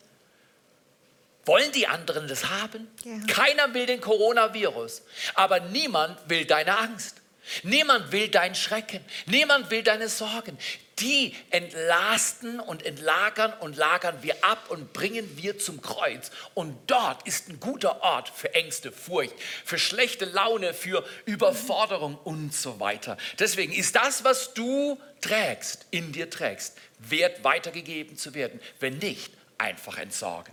Wollen 1.46 1.73
die 1.73 1.87
anderen 1.87 2.28
das 2.28 2.49
haben? 2.49 2.88
Ja. 3.04 3.18
Keiner 3.26 3.75
will 3.75 3.87
den 3.87 4.00
Coronavirus, 4.00 5.02
aber 5.34 5.61
niemand 5.61 6.18
will 6.28 6.44
deine 6.44 6.78
Angst. 6.78 7.20
Niemand 7.62 8.12
will 8.12 8.28
deinen 8.28 8.54
Schrecken, 8.54 9.04
niemand 9.26 9.70
will 9.70 9.82
deine 9.82 10.08
Sorgen. 10.08 10.58
Die 11.00 11.34
entlasten 11.50 12.60
und 12.60 12.86
entlagern 12.86 13.52
und 13.60 13.76
lagern 13.76 14.22
wir 14.22 14.44
ab 14.44 14.70
und 14.70 14.92
bringen 14.92 15.28
wir 15.36 15.58
zum 15.58 15.82
Kreuz. 15.82 16.30
Und 16.54 16.78
dort 16.86 17.26
ist 17.26 17.48
ein 17.48 17.58
guter 17.58 18.02
Ort 18.02 18.28
für 18.28 18.54
Ängste, 18.54 18.92
Furcht, 18.92 19.34
für 19.64 19.78
schlechte 19.78 20.24
Laune, 20.24 20.72
für 20.72 21.04
Überforderung 21.24 22.16
und 22.22 22.54
so 22.54 22.78
weiter. 22.78 23.16
Deswegen 23.40 23.72
ist 23.72 23.96
das, 23.96 24.22
was 24.22 24.54
du 24.54 25.00
trägst, 25.20 25.86
in 25.90 26.12
dir 26.12 26.30
trägst, 26.30 26.76
wert 27.00 27.42
weitergegeben 27.42 28.16
zu 28.16 28.34
werden. 28.34 28.60
Wenn 28.78 28.98
nicht, 28.98 29.32
einfach 29.64 29.99
entsorgen. 29.99 30.52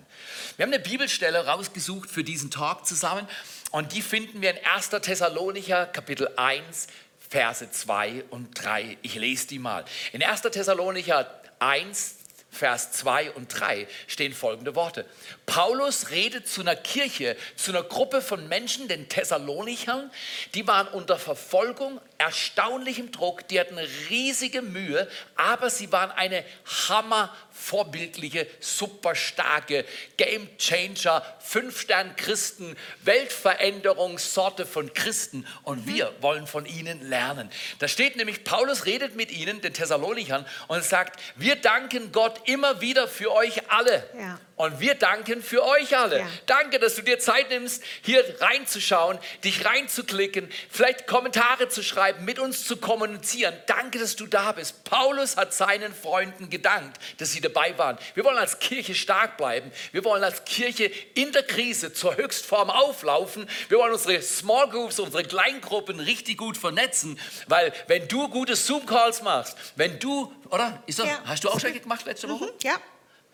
Wir 0.56 0.64
haben 0.64 0.74
eine 0.74 0.82
Bibelstelle 0.82 1.46
rausgesucht 1.46 2.10
für 2.10 2.24
diesen 2.24 2.50
Talk 2.50 2.88
zusammen 2.88 3.28
und 3.72 3.92
die 3.92 4.02
finden 4.02 4.42
wir 4.42 4.52
in 4.52 4.66
1. 4.66 4.90
Thessalonicher 4.90 5.86
Kapitel 5.86 6.30
1, 6.38 6.88
Verse 7.30 7.70
2 7.70 8.24
und 8.30 8.54
3. 8.54 8.98
Ich 9.02 9.16
lese 9.16 9.48
die 9.48 9.60
mal. 9.60 9.84
In 10.14 10.24
1. 10.24 10.42
Thessalonicher 10.42 11.30
1, 11.60 12.16
Vers 12.54 12.92
2 12.92 13.32
und 13.32 13.48
3 13.48 13.88
stehen 14.08 14.34
folgende 14.34 14.76
Worte. 14.76 15.06
Paulus 15.46 16.10
redet 16.10 16.50
zu 16.50 16.62
einer 16.62 16.76
Kirche, 16.76 17.38
zu 17.56 17.72
einer 17.72 17.84
Gruppe 17.84 18.22
von 18.22 18.50
Menschen, 18.50 18.90
den 18.90 19.08
Thessalonichern, 19.08 20.12
die 20.54 20.68
waren 20.68 20.88
unter 20.90 21.18
Verfolgung, 21.18 22.02
erstaunlichem 22.22 23.12
Druck, 23.12 23.48
die 23.48 23.60
hatten 23.60 23.80
riesige 24.10 24.62
Mühe, 24.62 25.10
aber 25.36 25.72
sie 25.72 25.92
waren 25.92 26.12
eine 26.12 26.46
hammer 26.88 27.36
vorbildliche, 27.52 28.46
super 28.60 29.16
starke 29.16 29.86
Game 30.18 30.48
Changer, 30.60 31.26
Fünf-Stern-Christen, 31.40 32.78
Weltveränderungssorte 33.04 34.68
von 34.68 34.94
Christen 34.94 35.48
und 35.64 35.88
mhm. 35.88 35.96
wir 35.96 36.14
wollen 36.22 36.46
von 36.46 36.68
ihnen 36.68 37.02
lernen. 37.10 37.50
Da 37.80 37.88
steht 37.88 38.18
nämlich, 38.18 38.44
Paulus 38.44 38.86
redet 38.86 39.16
mit 39.16 39.32
ihnen, 39.32 39.60
den 39.62 39.74
Thessalonichern, 39.74 40.46
und 40.68 40.84
sagt, 40.84 41.20
wir 41.36 41.56
danken 41.56 42.12
Gott 42.12 42.48
immer 42.48 42.82
wieder 42.82 43.08
für 43.08 43.34
euch 43.34 43.72
alle. 43.72 44.08
Ja. 44.16 44.40
Und 44.62 44.80
wir 44.80 44.94
danken 44.94 45.42
für 45.42 45.64
euch 45.64 45.98
alle. 45.98 46.20
Ja. 46.20 46.28
Danke, 46.46 46.78
dass 46.78 46.96
du 46.96 47.02
dir 47.02 47.18
Zeit 47.18 47.50
nimmst, 47.50 47.84
hier 48.04 48.24
reinzuschauen, 48.40 49.18
dich 49.44 49.66
reinzuklicken, 49.66 50.52
vielleicht 50.70 51.08
Kommentare 51.08 51.68
zu 51.68 51.82
schreiben, 51.82 52.26
mit 52.26 52.38
uns 52.38 52.66
zu 52.66 52.78
kommunizieren. 52.78 53.56
Danke, 53.66 53.98
dass 53.98 54.16
du 54.16 54.28
da 54.28 54.52
bist. 54.52 54.84
Paulus 54.84 55.36
hat 55.36 55.54
seinen 55.54 55.96
Freunden 55.96 56.52
gedankt, 56.52 57.00
dass 57.18 57.32
sie 57.32 57.42
dabei 57.42 57.76
waren. 57.80 57.98
Wir 58.14 58.24
wollen 58.24 58.38
als 58.38 58.60
Kirche 58.60 58.94
stark 58.94 59.38
bleiben. 59.38 59.72
Wir 59.94 60.04
wollen 60.04 60.24
als 60.24 60.46
Kirche 60.46 60.92
in 61.16 61.32
der 61.32 61.44
Krise 61.44 61.92
zur 61.92 62.16
Höchstform 62.16 62.70
auflaufen. 62.70 63.50
Wir 63.70 63.80
wollen 63.80 63.94
unsere 63.94 64.22
Small 64.22 64.70
Groups, 64.70 65.00
unsere 65.00 65.24
Kleingruppen 65.24 66.00
richtig 66.00 66.38
gut 66.38 66.56
vernetzen, 66.56 67.20
weil 67.48 67.74
wenn 67.88 68.08
du 68.08 68.30
gute 68.30 68.56
Zoom-Calls 68.56 69.24
machst, 69.24 69.58
wenn 69.76 69.98
du, 69.98 70.32
oder? 70.50 70.84
Das, 70.86 70.98
ja. 70.98 71.20
Hast 71.26 71.44
du 71.44 71.50
auch 71.50 71.60
schon 71.60 71.74
gemacht 71.74 72.06
letzte 72.06 72.30
Woche? 72.30 72.46
Mhm, 72.46 72.52
ja. 72.62 72.80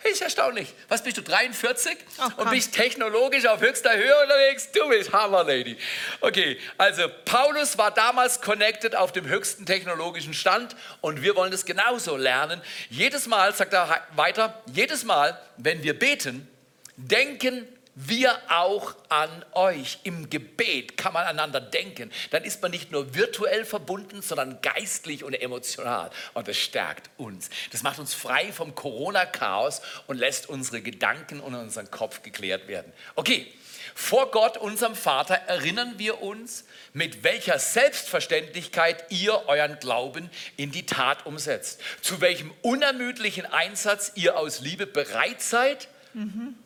Ist 0.03 0.21
erstaunlich. 0.21 0.73
Was 0.89 1.03
bist 1.03 1.17
du, 1.17 1.23
43? 1.23 1.97
Ach, 2.19 2.37
und 2.37 2.49
bist 2.51 2.73
technologisch 2.73 3.45
auf 3.47 3.61
höchster 3.61 3.95
Höhe 3.95 4.13
unterwegs? 4.23 4.71
Du 4.71 4.87
bist 4.89 5.11
Hammer, 5.11 5.43
Lady. 5.43 5.75
Okay, 6.21 6.59
also 6.77 7.07
Paulus 7.25 7.77
war 7.77 7.91
damals 7.91 8.39
connected 8.41 8.95
auf 8.95 9.11
dem 9.11 9.27
höchsten 9.27 9.65
technologischen 9.65 10.33
Stand 10.33 10.75
und 11.01 11.23
wir 11.23 11.35
wollen 11.35 11.51
das 11.51 11.65
genauso 11.65 12.15
lernen. 12.15 12.61
Jedes 12.89 13.27
Mal, 13.27 13.53
sagt 13.55 13.73
er 13.73 14.01
weiter, 14.15 14.61
jedes 14.71 15.03
Mal, 15.03 15.39
wenn 15.57 15.81
wir 15.81 15.97
beten, 15.97 16.47
denken 16.95 17.67
wir 17.99 18.37
auch 18.49 18.95
an 19.09 19.29
euch. 19.53 19.97
Im 20.03 20.29
Gebet 20.29 20.97
kann 20.97 21.13
man 21.13 21.25
aneinander 21.25 21.59
denken. 21.59 22.11
Dann 22.29 22.43
ist 22.43 22.61
man 22.61 22.69
nicht 22.69 22.91
nur 22.91 23.15
virtuell 23.15 23.65
verbunden, 23.65 24.21
sondern 24.21 24.61
geistlich 24.61 25.23
und 25.23 25.33
emotional. 25.33 26.11
Und 26.35 26.47
das 26.47 26.57
stärkt 26.57 27.09
uns. 27.17 27.49
Das 27.71 27.81
macht 27.81 27.97
uns 27.97 28.13
frei 28.13 28.53
vom 28.53 28.75
Corona-Chaos 28.75 29.81
und 30.05 30.17
lässt 30.17 30.47
unsere 30.47 30.81
Gedanken 30.81 31.39
und 31.39 31.55
unseren 31.55 31.89
Kopf 31.89 32.21
geklärt 32.21 32.67
werden. 32.67 32.93
Okay, 33.15 33.51
vor 33.95 34.29
Gott, 34.29 34.57
unserem 34.57 34.95
Vater, 34.95 35.33
erinnern 35.33 35.95
wir 35.97 36.21
uns, 36.21 36.65
mit 36.93 37.23
welcher 37.23 37.57
Selbstverständlichkeit 37.57 39.05
ihr 39.09 39.47
euren 39.47 39.79
Glauben 39.79 40.29
in 40.55 40.71
die 40.71 40.85
Tat 40.85 41.25
umsetzt. 41.25 41.81
Zu 42.01 42.21
welchem 42.21 42.53
unermüdlichen 42.61 43.47
Einsatz 43.47 44.11
ihr 44.13 44.37
aus 44.37 44.59
Liebe 44.59 44.85
bereit 44.85 45.41
seid. 45.41 45.87
Mhm 46.13 46.57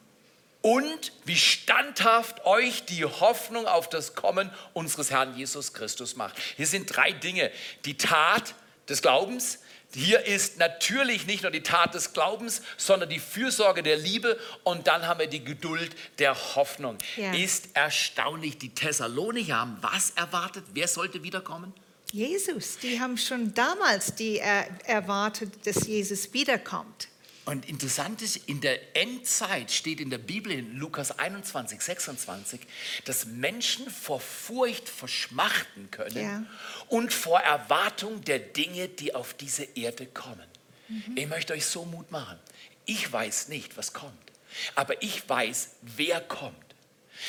und 0.62 1.12
wie 1.25 1.38
standhaft 1.38 2.46
euch 2.46 2.86
die 2.86 3.06
Hoffnung 3.06 3.68
auf 3.68 3.89
das 3.89 4.13
Kommen 4.15 4.51
unseres 4.74 5.12
Herrn 5.12 5.36
Jesus 5.36 5.74
Christus 5.74 6.15
macht. 6.15 6.36
Hier 6.56 6.68
sind 6.68 6.96
drei 6.96 7.12
Dinge. 7.12 7.51
Die 7.86 7.98
Tat 7.98 8.53
des 8.88 9.01
Glaubens. 9.01 9.60
Hier 9.94 10.25
ist 10.25 10.58
natürlich 10.58 11.25
nicht 11.25 11.41
nur 11.41 11.51
die 11.51 11.63
Tat 11.63 11.94
des 11.94 12.13
Glaubens, 12.13 12.62
sondern 12.77 13.10
die 13.10 13.20
Fürsorge 13.20 13.84
der 13.84 13.98
Liebe 13.98 14.39
und 14.63 14.88
dann 14.88 15.06
haben 15.06 15.20
wir 15.20 15.27
die 15.27 15.44
Geduld 15.44 15.94
der 16.18 16.56
Hoffnung. 16.56 16.98
Ja. 17.18 17.34
Ist 17.34 17.70
erstaunlich, 17.74 18.58
die 18.58 18.74
Thessalonicher 18.74 19.58
haben 19.58 19.77
was 19.82 20.12
erwartet? 20.12 20.63
Wer 20.74 20.88
sollte 20.88 21.24
wiederkommen? 21.24 21.74
Jesus, 22.13 22.77
die 22.77 23.00
haben 23.00 23.18
schon 23.18 23.53
damals 23.53 24.15
die, 24.15 24.39
äh, 24.39 24.63
erwartet, 24.86 25.65
dass 25.65 25.88
Jesus 25.88 26.34
wiederkommt. 26.34 27.08
Und 27.45 27.67
interessant 27.67 28.21
ist, 28.21 28.36
in 28.36 28.62
der 28.62 28.95
Endzeit 28.95 29.71
steht 29.71 30.00
in 30.00 30.12
der 30.12 30.19
Bibel 30.19 30.51
in 30.51 30.77
Lukas 30.77 31.17
21, 31.17 31.81
26, 31.81 32.62
dass 33.05 33.25
Menschen 33.25 33.89
vor 33.89 34.19
Furcht 34.19 34.88
verschmachten 34.88 35.89
können 35.89 36.24
ja. 36.24 36.43
und 36.88 37.12
vor 37.12 37.39
Erwartung 37.39 38.24
der 38.24 38.38
Dinge, 38.38 38.89
die 38.89 39.15
auf 39.15 39.33
diese 39.33 39.63
Erde 39.63 40.05
kommen. 40.05 40.48
Mhm. 40.88 41.17
Ich 41.17 41.27
möchte 41.27 41.53
euch 41.53 41.65
so 41.65 41.83
Mut 41.83 42.12
machen. 42.12 42.38
Ich 42.86 43.12
weiß 43.12 43.48
nicht, 43.48 43.75
was 43.75 43.93
kommt, 43.93 44.31
aber 44.75 45.01
ich 45.01 45.27
weiß, 45.27 45.71
wer 45.81 46.21
kommt. 46.21 46.55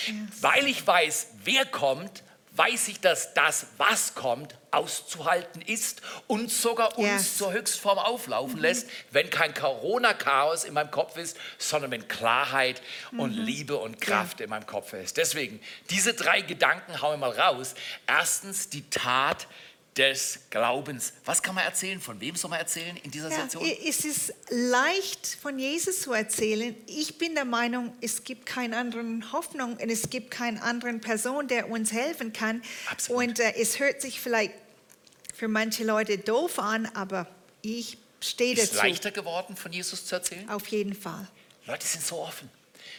Yes. 0.07 0.43
Weil 0.43 0.67
ich 0.67 0.87
weiß, 0.87 1.29
wer 1.45 1.65
kommt, 1.65 2.23
weiß 2.55 2.89
ich, 2.89 3.01
dass 3.01 3.35
das, 3.35 3.67
was 3.79 4.15
kommt, 4.15 4.57
auszuhalten 4.71 5.63
ist 5.63 6.03
und 6.27 6.51
sogar 6.51 6.99
uns 6.99 7.09
Yes. 7.09 7.37
zur 7.39 7.53
Höchstform 7.53 7.99
auflaufen 7.99 8.59
lässt, 8.61 8.89
wenn 9.11 9.31
kein 9.31 9.55
Corona-Chaos 9.55 10.65
in 10.65 10.75
meinem 10.75 10.91
Kopf 10.91 11.17
ist, 11.17 11.37
sondern 11.59 11.91
wenn 11.91 12.09
Klarheit 12.09 12.83
und 13.17 13.33
Liebe 13.33 13.77
und 13.77 14.01
Kraft 14.01 14.41
in 14.41 14.51
meinem 14.51 14.67
Kopf 14.67 14.93
ist. 14.93 15.17
Deswegen, 15.17 15.61
diese 15.91 16.15
drei 16.15 16.41
Gedanken 16.43 17.01
hauen 17.01 17.21
wir 17.21 17.29
mal 17.29 17.39
raus. 17.39 17.75
Erstens, 18.07 18.69
die 18.69 18.89
Tat 18.91 19.47
des 19.97 20.39
Glaubens. 20.49 21.13
Was 21.27 21.43
kann 21.43 21.55
man 21.55 21.65
erzählen? 21.65 22.01
Von 22.01 22.19
wem 22.21 22.35
soll 22.35 22.49
man 22.51 22.59
erzählen 22.61 22.97
in 23.03 23.11
dieser 23.11 23.29
Ja, 23.31 23.43
Situation? 23.43 23.65
es 23.87 24.05
ist 24.05 24.33
leicht 24.49 25.27
von 25.41 25.59
Jesus 25.59 26.01
zu 26.01 26.13
erzählen. 26.13 26.75
Ich 26.87 27.19
bin 27.19 27.35
der 27.35 27.45
Meinung, 27.45 27.93
es 28.01 28.25
gibt 28.25 28.47
keine 28.47 28.79
andere 28.79 29.05
Hoffnung 29.33 29.77
und 29.77 29.91
es 29.91 30.09
gibt 30.09 30.31
keine 30.31 30.63
andere 30.63 30.95
Person, 30.95 31.47
der 31.49 31.69
uns 31.71 31.93
helfen 31.93 32.33
kann. 32.33 32.63
Absolut. 32.91 33.23
Und 33.29 33.41
äh, 33.41 33.53
es 33.57 33.79
hört 33.79 34.01
sich 34.01 34.21
vielleicht 34.21 34.55
für 35.35 35.49
manche 35.49 35.85
Leute 35.85 36.17
doof 36.19 36.59
an, 36.59 36.87
aber 36.95 37.27
ich 37.61 37.99
stehe 38.21 38.55
Ist 38.55 38.73
dazu. 38.73 38.77
leichter 38.87 39.11
geworden, 39.11 39.57
von 39.57 39.73
Jesus 39.73 40.07
zu 40.07 40.15
erzählen? 40.15 40.49
Auf 40.49 40.69
jeden 40.69 40.95
Fall. 40.95 41.29
Leute 41.67 41.87
sind 41.87 42.05
so 42.05 42.17
offen. 42.19 42.49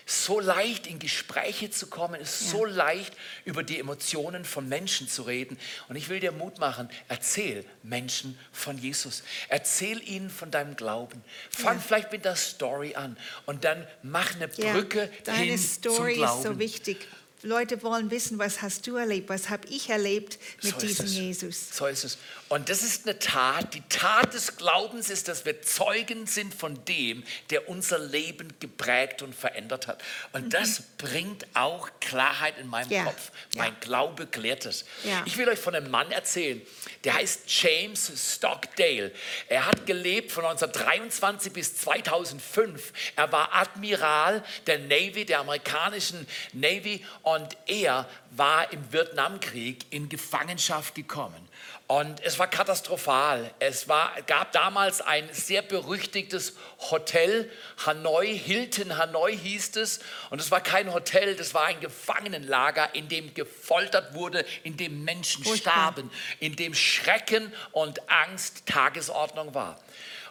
So 0.06 0.40
leicht 0.40 0.88
in 0.88 1.00
Gespräche 1.00 1.70
zu 1.70 1.88
kommen, 1.88 2.20
ist 2.20 2.50
so 2.50 2.66
leicht 2.66 3.14
über 3.46 3.64
die 3.64 3.80
Emotionen 3.80 4.46
von 4.46 4.68
Menschen 4.68 5.08
zu 5.08 5.24
reden. 5.24 5.58
Und 5.88 5.96
ich 5.96 6.10
will 6.10 6.20
dir 6.20 6.32
Mut 6.32 6.60
machen, 6.60 6.90
erzähl 7.08 7.66
Menschen 7.84 8.38
von 8.52 8.78
Jesus. 8.78 9.24
Erzähl 9.48 10.02
ihnen 10.08 10.30
von 10.30 10.52
deinem 10.52 10.76
Glauben. 10.76 11.24
Fang 11.50 11.80
vielleicht 11.80 12.12
mit 12.12 12.26
der 12.26 12.36
Story 12.36 12.96
an 12.96 13.18
und 13.46 13.64
dann 13.64 13.88
mach 14.02 14.36
eine 14.36 14.50
Ja, 14.58 14.74
Brücke 14.74 15.10
deine 15.24 15.38
hin 15.40 15.58
Story 15.58 15.96
zum 15.96 16.08
ist 16.08 16.16
Glauben. 16.18 16.44
so 16.44 16.60
wichtig. 16.60 17.08
Leute 17.44 17.84
wollen 17.84 18.10
wissen, 18.10 18.40
was 18.40 18.62
hast 18.62 18.88
du 18.88 18.96
erlebt, 18.96 19.28
was 19.30 19.50
habe 19.50 19.68
ich 19.68 19.90
erlebt 19.90 20.40
mit 20.62 20.74
So 20.74 20.80
diesem 20.80 21.06
es. 21.06 21.14
Jesus. 21.14 21.70
So 21.76 21.86
ist 21.88 22.04
es. 22.06 22.18
Und 22.48 22.70
das 22.70 22.84
ist 22.84 23.06
eine 23.06 23.20
Tat. 23.20 23.74
Die 23.74 23.82
Tat 23.90 24.34
des 24.34 24.56
Glaubens 24.58 25.10
ist, 25.10 25.28
dass 25.28 25.44
wir 25.44 25.62
Zeugen 25.62 26.26
sind 26.28 26.54
von 26.54 26.86
dem, 26.86 27.24
der 27.50 27.68
unser 27.68 28.00
Leben 28.00 28.48
geprägt 28.60 29.22
und 29.24 29.36
verändert 29.36 29.88
hat. 29.88 30.02
Und 30.32 30.54
das 30.54 30.84
bringt 30.98 31.46
auch 31.54 31.90
Klarheit 32.00 32.58
in 32.60 32.68
meinem 32.68 32.88
Mhm. 32.88 32.94
Ja. 32.94 33.04
Kopf. 33.06 33.32
Ja. 33.56 33.64
Mein 33.64 33.80
Glaube 33.80 34.28
klärt 34.28 34.66
es. 34.66 34.86
Ja. 35.04 35.24
Ich 35.26 35.38
will 35.38 35.50
euch 35.50 35.60
von 35.60 35.76
einem 35.76 35.90
Mann 35.92 36.12
erzählen, 36.12 36.62
der 37.04 37.16
heißt 37.16 37.42
James 37.48 38.12
Stockdale. 38.36 39.12
Er 39.50 39.66
hat 39.66 39.86
gelebt 39.86 40.32
von 40.32 40.46
1923 40.46 41.52
bis 41.52 41.76
2005. 41.76 42.94
Er 43.16 43.32
war 43.32 43.54
Admiral 43.54 44.44
der 44.68 44.80
Navy, 44.80 45.26
der 45.26 45.40
amerikanischen 45.40 46.28
Navy, 46.54 47.04
und 47.24 47.33
er 47.68 48.08
war 48.32 48.72
im 48.72 48.92
Vietnamkrieg 48.92 49.86
in 49.92 50.10
Gefangenschaft 50.10 50.96
gekommen. 50.96 51.50
Und 51.88 52.22
es 52.24 52.40
war 52.40 52.48
katastrophal. 52.48 53.54
Es 53.60 53.88
war, 53.88 54.14
gab 54.26 54.52
damals 54.54 55.02
ein 55.02 55.28
sehr 55.32 55.62
berüchtigtes 55.62 56.56
Hotel, 56.92 57.52
Hanoi, 57.86 58.38
Hilton 58.38 58.98
Hanoi 58.98 59.38
hieß 59.38 59.76
es. 59.76 60.00
Und 60.30 60.40
es 60.40 60.50
war 60.50 60.62
kein 60.62 60.94
Hotel, 60.94 61.36
das 61.36 61.54
war 61.54 61.66
ein 61.66 61.80
Gefangenenlager, 61.82 62.96
in 62.96 63.10
dem 63.10 63.34
gefoltert 63.34 64.14
wurde, 64.14 64.46
in 64.64 64.78
dem 64.78 65.04
Menschen 65.04 65.44
starben, 65.46 66.10
in 66.40 66.56
dem 66.56 66.74
Schrecken 66.74 67.52
und 67.72 68.10
Angst 68.10 68.66
Tagesordnung 68.66 69.54
war. 69.54 69.80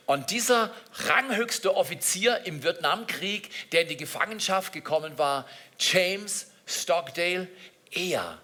Und 0.07 0.31
dieser 0.31 0.71
ranghöchste 1.07 1.77
Offizier 1.77 2.41
im 2.45 2.63
Vietnamkrieg, 2.63 3.51
der 3.71 3.83
in 3.83 3.89
die 3.89 3.97
Gefangenschaft 3.97 4.73
gekommen 4.73 5.17
war, 5.17 5.47
James 5.79 6.52
Stockdale, 6.67 7.49
er 7.91 8.41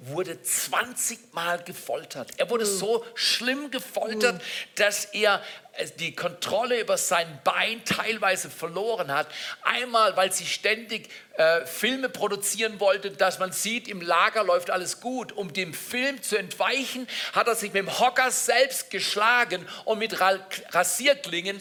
wurde 0.00 0.40
20 0.40 1.34
Mal 1.34 1.62
gefoltert. 1.64 2.30
Er 2.36 2.48
wurde 2.50 2.64
so 2.66 3.04
schlimm 3.14 3.70
gefoltert, 3.72 4.40
dass 4.76 5.06
er 5.06 5.42
äh, 5.72 5.88
die 5.98 6.14
Kontrolle 6.14 6.80
über 6.80 6.96
sein 6.96 7.40
Bein 7.42 7.84
teilweise 7.84 8.48
verloren 8.48 9.12
hat. 9.12 9.26
Einmal, 9.62 10.16
weil 10.16 10.32
sie 10.32 10.46
ständig 10.46 11.08
äh, 11.36 11.66
Filme 11.66 12.08
produzieren 12.08 12.78
wollten, 12.78 13.16
dass 13.16 13.40
man 13.40 13.50
sieht, 13.50 13.88
im 13.88 14.00
Lager 14.00 14.44
läuft 14.44 14.70
alles 14.70 15.00
gut. 15.00 15.32
Um 15.32 15.52
dem 15.52 15.74
Film 15.74 16.22
zu 16.22 16.36
entweichen, 16.36 17.08
hat 17.32 17.48
er 17.48 17.56
sich 17.56 17.72
mit 17.72 17.82
dem 17.82 17.98
Hocker 17.98 18.30
selbst 18.30 18.90
geschlagen 18.90 19.66
und 19.84 19.98
mit 19.98 20.20
Ra 20.20 20.38
Rasierklingen 20.70 21.58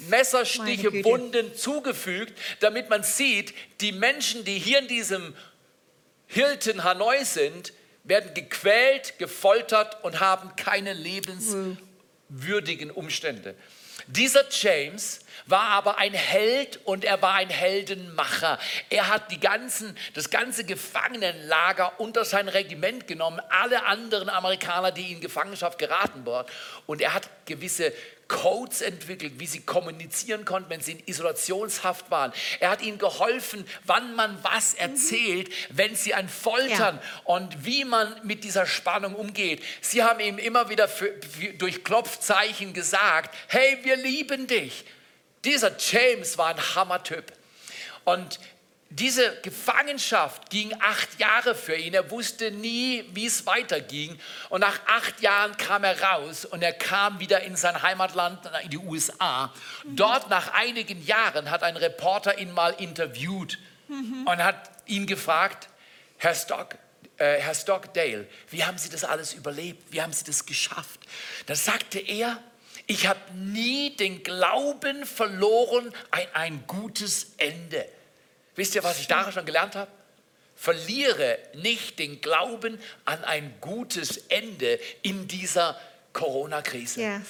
Messerstiche. 0.00 1.04
Wunden 1.04 1.54
zugefügt, 1.54 2.38
damit 2.60 2.88
man 2.90 3.02
sieht, 3.02 3.54
die 3.80 3.92
Menschen, 3.92 4.44
die 4.44 4.58
hier 4.58 4.78
in 4.78 4.88
diesem 4.88 5.34
Hilton 6.26 6.84
Hanoi 6.84 7.24
sind, 7.24 7.72
werden 8.04 8.32
gequält, 8.34 9.18
gefoltert 9.18 10.02
und 10.04 10.20
haben 10.20 10.56
keine 10.56 10.92
lebenswürdigen 10.92 12.90
Umstände. 12.90 13.54
Dieser 14.06 14.44
James 14.50 15.20
war 15.46 15.68
aber 15.68 15.98
ein 15.98 16.14
Held 16.14 16.80
und 16.84 17.04
er 17.04 17.20
war 17.20 17.34
ein 17.34 17.50
Heldenmacher. 17.50 18.58
Er 18.88 19.08
hat 19.08 19.30
die 19.30 19.40
ganzen, 19.40 19.96
das 20.14 20.30
ganze 20.30 20.64
Gefangenenlager 20.64 22.00
unter 22.00 22.24
sein 22.24 22.48
Regiment 22.48 23.06
genommen, 23.06 23.40
alle 23.50 23.84
anderen 23.84 24.30
Amerikaner, 24.30 24.92
die 24.92 25.12
in 25.12 25.20
Gefangenschaft 25.20 25.78
geraten 25.78 26.24
waren. 26.24 26.46
Und 26.86 27.02
er 27.02 27.12
hat 27.12 27.28
gewisse 27.44 27.92
Codes 28.28 28.82
entwickelt, 28.82 29.34
wie 29.38 29.46
sie 29.46 29.60
kommunizieren 29.60 30.44
konnten, 30.44 30.68
wenn 30.70 30.82
sie 30.82 30.92
in 30.92 31.02
Isolationshaft 31.06 32.10
waren. 32.10 32.32
Er 32.60 32.70
hat 32.70 32.82
ihnen 32.82 32.98
geholfen, 32.98 33.66
wann 33.84 34.14
man 34.14 34.38
was 34.44 34.74
erzählt, 34.74 35.50
wenn 35.70 35.96
sie 35.96 36.14
an 36.14 36.28
Foltern 36.28 37.00
und 37.24 37.64
wie 37.64 37.84
man 37.84 38.14
mit 38.24 38.44
dieser 38.44 38.66
Spannung 38.66 39.14
umgeht. 39.14 39.62
Sie 39.80 40.02
haben 40.02 40.20
ihm 40.20 40.38
immer 40.38 40.68
wieder 40.68 40.88
für, 40.88 41.14
für, 41.22 41.54
durch 41.54 41.82
Klopfzeichen 41.84 42.74
gesagt, 42.74 43.34
hey, 43.48 43.78
wir 43.82 43.96
lieben 43.96 44.46
dich. 44.46 44.84
Dieser 45.44 45.72
James 45.78 46.36
war 46.36 46.48
ein 46.48 46.74
Hammertyp. 46.74 47.32
Und 48.04 48.38
diese 48.90 49.36
Gefangenschaft 49.42 50.48
ging 50.48 50.74
acht 50.80 51.20
Jahre 51.20 51.54
für 51.54 51.76
ihn. 51.76 51.92
Er 51.92 52.10
wusste 52.10 52.50
nie, 52.50 53.04
wie 53.12 53.26
es 53.26 53.44
weiterging. 53.44 54.18
Und 54.48 54.62
nach 54.62 54.80
acht 54.86 55.20
Jahren 55.20 55.56
kam 55.58 55.84
er 55.84 56.00
raus 56.00 56.46
und 56.46 56.62
er 56.62 56.72
kam 56.72 57.20
wieder 57.20 57.42
in 57.42 57.54
sein 57.54 57.82
Heimatland, 57.82 58.40
in 58.64 58.70
die 58.70 58.78
USA. 58.78 59.52
Dort 59.84 60.30
nach 60.30 60.54
einigen 60.54 61.04
Jahren 61.04 61.50
hat 61.50 61.62
ein 61.62 61.76
Reporter 61.76 62.38
ihn 62.38 62.52
mal 62.52 62.70
interviewt 62.78 63.58
und 63.88 64.42
hat 64.42 64.70
ihn 64.86 65.06
gefragt, 65.06 65.68
Herr 66.16 66.34
Stock, 66.34 66.74
äh, 67.18 67.40
Herr 67.40 67.54
Stockdale, 67.54 68.26
wie 68.50 68.64
haben 68.64 68.78
Sie 68.78 68.88
das 68.88 69.04
alles 69.04 69.34
überlebt? 69.34 69.92
Wie 69.92 70.00
haben 70.00 70.12
Sie 70.12 70.24
das 70.24 70.46
geschafft? 70.46 71.00
Da 71.46 71.54
sagte 71.54 71.98
er, 71.98 72.42
ich 72.86 73.06
habe 73.06 73.20
nie 73.34 73.94
den 73.96 74.22
Glauben 74.22 75.04
verloren 75.04 75.92
an 76.10 76.22
ein 76.32 76.64
gutes 76.66 77.34
Ende. 77.36 77.86
Wisst 78.58 78.74
ihr, 78.74 78.82
was 78.82 78.98
ich 78.98 79.06
da 79.06 79.30
schon 79.30 79.46
gelernt 79.46 79.76
habe? 79.76 79.88
Verliere 80.56 81.38
nicht 81.54 82.00
den 82.00 82.20
Glauben 82.20 82.80
an 83.04 83.22
ein 83.22 83.54
gutes 83.60 84.16
Ende 84.28 84.80
in 85.02 85.28
dieser 85.28 85.78
Corona-Krise. 86.12 87.00
Ja, 87.00 87.22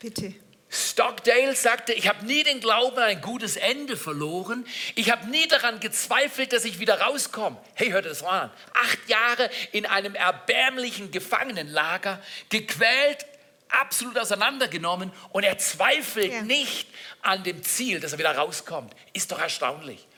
bitte. 0.00 0.34
Stockdale 0.68 1.54
sagte, 1.54 1.92
ich 1.92 2.08
habe 2.08 2.26
nie 2.26 2.42
den 2.42 2.58
Glauben 2.58 2.96
an 2.96 3.04
ein 3.04 3.20
gutes 3.20 3.54
Ende 3.54 3.96
verloren. 3.96 4.66
Ich 4.96 5.12
habe 5.12 5.30
nie 5.30 5.46
daran 5.46 5.78
gezweifelt, 5.78 6.52
dass 6.52 6.64
ich 6.64 6.80
wieder 6.80 7.00
rauskomme. 7.00 7.56
Hey, 7.74 7.90
hört 7.90 8.06
das 8.06 8.22
mal 8.22 8.40
an. 8.40 8.50
Acht 8.72 9.08
Jahre 9.08 9.48
in 9.70 9.86
einem 9.86 10.16
erbärmlichen 10.16 11.12
Gefangenenlager, 11.12 12.20
gequält, 12.48 13.24
absolut 13.68 14.18
auseinandergenommen 14.18 15.12
und 15.30 15.44
er 15.44 15.56
zweifelt 15.58 16.32
Ja. 16.32 16.42
nicht 16.42 16.88
an 17.22 17.44
dem 17.44 17.62
Ziel, 17.62 18.00
dass 18.00 18.10
er 18.10 18.18
wieder 18.18 18.36
rauskommt. 18.36 18.92
Ist 19.12 19.30
doch 19.30 19.38
erstaunlich. 19.38 20.08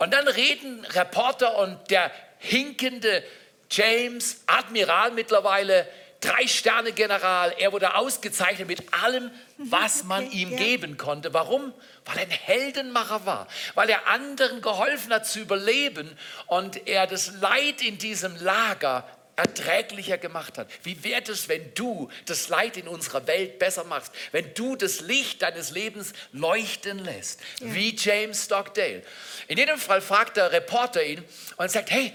Und 0.00 0.14
dann 0.14 0.26
reden 0.28 0.82
Reporter 0.86 1.58
und 1.58 1.90
der 1.90 2.10
hinkende 2.38 3.22
James, 3.70 4.42
Admiral 4.46 5.10
mittlerweile, 5.10 5.86
Drei-Sterne-General, 6.20 7.54
er 7.58 7.72
wurde 7.72 7.94
ausgezeichnet 7.94 8.66
mit 8.66 8.94
allem, 8.94 9.30
was 9.58 10.04
man 10.04 10.24
okay, 10.24 10.36
ihm 10.36 10.52
ja. 10.52 10.56
geben 10.56 10.96
konnte. 10.96 11.34
Warum? 11.34 11.74
Weil 12.06 12.16
er 12.16 12.22
ein 12.22 12.30
Heldenmacher 12.30 13.26
war, 13.26 13.46
weil 13.74 13.90
er 13.90 14.06
anderen 14.06 14.62
geholfen 14.62 15.12
hat 15.12 15.26
zu 15.26 15.38
überleben 15.38 16.16
und 16.46 16.88
er 16.88 17.06
das 17.06 17.34
Leid 17.38 17.82
in 17.82 17.98
diesem 17.98 18.36
Lager 18.36 19.06
erträglicher 19.40 20.18
gemacht 20.18 20.58
hat. 20.58 20.68
Wie 20.82 21.02
wäre 21.02 21.32
es, 21.32 21.48
wenn 21.48 21.72
du 21.74 22.10
das 22.26 22.48
Leid 22.48 22.76
in 22.76 22.86
unserer 22.88 23.26
Welt 23.26 23.58
besser 23.58 23.84
machst, 23.84 24.12
wenn 24.32 24.52
du 24.54 24.76
das 24.76 25.00
Licht 25.00 25.42
deines 25.42 25.70
Lebens 25.70 26.12
leuchten 26.32 26.98
lässt, 26.98 27.40
wie 27.60 27.96
James 27.96 28.44
Stockdale. 28.44 29.02
In 29.48 29.58
jedem 29.58 29.78
Fall 29.78 30.00
fragt 30.00 30.36
der 30.36 30.52
Reporter 30.52 31.02
ihn 31.02 31.24
und 31.56 31.70
sagt, 31.70 31.90
hey, 31.90 32.12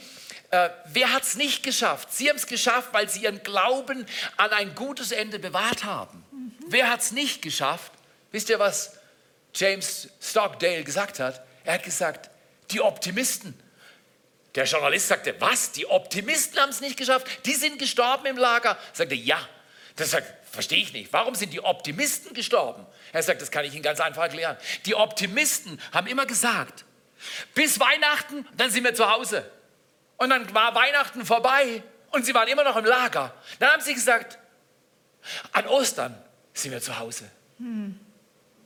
äh, 0.52 0.70
wer 0.86 1.12
hat 1.12 1.24
es 1.24 1.36
nicht 1.36 1.64
geschafft? 1.64 2.14
Sie 2.14 2.30
haben 2.30 2.38
es 2.38 2.48
geschafft, 2.48 2.90
weil 2.94 3.10
sie 3.10 3.24
ihren 3.24 3.42
Glauben 3.44 4.06
an 4.38 4.52
ein 4.52 4.76
gutes 4.76 5.12
Ende 5.12 5.40
bewahrt 5.40 5.84
haben. 5.84 6.24
Wer 6.68 6.90
hat 6.90 7.02
es 7.02 7.12
nicht 7.12 7.42
geschafft? 7.42 7.92
Wisst 8.32 8.50
ihr, 8.50 8.60
was 8.60 8.94
James 9.54 10.10
Stockdale 10.22 10.84
gesagt 10.84 11.20
hat? 11.20 11.44
Er 11.64 11.76
hat 11.76 11.84
gesagt, 11.84 12.30
die 12.72 12.82
Optimisten. 12.82 13.60
Der 14.56 14.66
Journalist 14.66 15.10
sagte, 15.10 15.36
was? 15.40 15.74
Die 15.74 15.86
Optimisten 15.86 16.60
haben 16.60 16.70
es 16.70 16.82
nicht 16.82 16.98
geschafft? 16.98 17.46
Die 17.46 17.54
sind 17.54 17.78
gestorben 17.78 18.26
im 18.26 18.38
Lager? 18.38 18.78
Sagte, 18.94 19.16
ja. 19.16 19.38
Das 19.98 20.12
sagt, 20.12 20.32
verstehe 20.52 20.82
ich 20.82 20.94
nicht. 20.94 21.12
Warum 21.14 21.36
sind 21.36 21.54
die 21.54 21.64
Optimisten 21.64 22.34
gestorben? 22.34 22.86
Er 23.12 23.24
sagt, 23.24 23.42
das 23.42 23.52
kann 23.52 23.66
ich 23.66 23.74
Ihnen 23.74 23.84
ganz 23.84 24.00
einfach 24.00 24.24
erklären. 24.24 24.58
Die 24.86 24.96
Optimisten 24.96 25.82
haben 25.92 26.08
immer 26.08 26.26
gesagt, 26.26 26.86
bis 27.54 27.80
Weihnachten, 27.80 28.48
dann 28.56 28.72
sind 28.72 28.84
wir 28.84 28.96
zu 28.96 29.10
Hause. 29.10 29.50
Und 30.18 30.30
dann 30.30 30.54
war 30.54 30.74
Weihnachten 30.76 31.26
vorbei 31.26 31.84
und 32.12 32.26
sie 32.26 32.34
waren 32.34 32.48
immer 32.48 32.64
noch 32.64 32.78
im 32.78 32.86
Lager. 32.86 33.34
Dann 33.60 33.72
haben 33.72 33.82
sie 33.82 33.94
gesagt, 33.94 34.38
an 35.52 35.68
Ostern 35.68 36.18
sind 36.54 36.72
wir 36.72 36.82
zu 36.82 36.98
Hause. 36.98 37.30
Hm. 37.58 38.00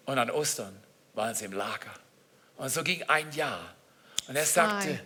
Und 0.06 0.18
an 0.18 0.30
Ostern 0.30 0.76
waren 1.14 1.34
sie 1.34 1.46
im 1.46 1.54
Lager. 1.54 1.94
Und 2.58 2.70
so 2.70 2.84
ging 2.84 3.04
ein 3.04 3.32
Jahr. 3.32 3.74
Und 4.28 4.36
er 4.36 4.46
sagte, 4.46 5.00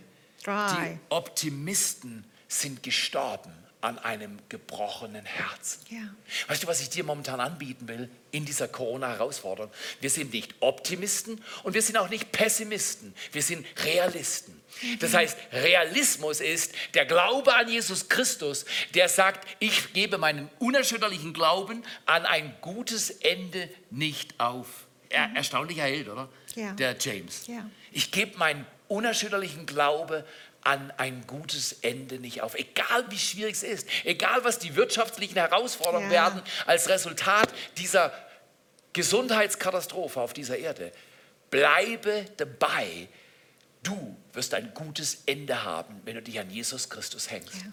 die 0.46 0.98
Optimisten 1.08 2.24
sind 2.48 2.82
gestorben 2.82 3.52
an 3.84 3.98
einem 3.98 4.38
gebrochenen 4.48 5.26
Herzen. 5.26 5.80
Ja. 5.90 6.14
Weißt 6.48 6.62
du, 6.62 6.66
was 6.66 6.80
ich 6.80 6.88
dir 6.88 7.04
momentan 7.04 7.38
anbieten 7.38 7.86
will 7.86 8.08
in 8.30 8.46
dieser 8.46 8.66
Corona-Herausforderung? 8.66 9.70
Wir 10.00 10.08
sind 10.08 10.32
nicht 10.32 10.54
Optimisten 10.60 11.42
und 11.64 11.74
wir 11.74 11.82
sind 11.82 11.98
auch 11.98 12.08
nicht 12.08 12.32
Pessimisten. 12.32 13.14
Wir 13.32 13.42
sind 13.42 13.66
Realisten. 13.84 14.58
Das 15.00 15.12
mhm. 15.12 15.16
heißt, 15.16 15.38
Realismus 15.52 16.40
ist 16.40 16.72
der 16.94 17.04
Glaube 17.04 17.54
an 17.54 17.68
Jesus 17.68 18.08
Christus, 18.08 18.64
der 18.94 19.10
sagt, 19.10 19.46
ich 19.60 19.92
gebe 19.92 20.16
meinen 20.16 20.48
unerschütterlichen 20.58 21.34
Glauben 21.34 21.82
an 22.06 22.24
ein 22.24 22.56
gutes 22.62 23.10
Ende 23.10 23.68
nicht 23.90 24.40
auf. 24.40 24.86
Er, 25.10 25.28
mhm. 25.28 25.36
erstaunlicher 25.36 25.82
Held, 25.82 26.08
oder? 26.08 26.30
Ja. 26.54 26.72
Der 26.72 26.96
James. 26.98 27.46
Ja. 27.46 27.68
Ich 27.92 28.10
gebe 28.10 28.38
meinen 28.38 28.66
unerschütterlichen 28.88 29.66
Glauben 29.66 30.24
an 30.62 30.92
ein 30.96 31.26
gutes 31.26 31.72
Ende 31.82 32.18
nicht 32.18 32.40
auf. 32.40 32.54
Egal 32.54 33.04
wie 33.10 33.18
schwierig 33.18 33.54
es 33.54 33.62
ist, 33.62 33.88
egal 34.04 34.44
was 34.44 34.58
die 34.58 34.76
wirtschaftlichen 34.76 35.36
Herausforderungen 35.36 36.10
ja. 36.10 36.24
werden 36.24 36.42
als 36.66 36.88
Resultat 36.88 37.52
dieser 37.76 38.12
Gesundheitskatastrophe 38.94 40.20
auf 40.20 40.32
dieser 40.32 40.56
Erde, 40.56 40.92
bleibe 41.50 42.24
dabei. 42.36 43.08
Du 43.82 44.16
wirst 44.32 44.54
ein 44.54 44.72
gutes 44.72 45.24
Ende 45.26 45.64
haben, 45.64 46.00
wenn 46.04 46.14
du 46.14 46.22
dich 46.22 46.40
an 46.40 46.50
Jesus 46.50 46.88
Christus 46.88 47.30
hängst. 47.30 47.56
Ja. 47.56 47.72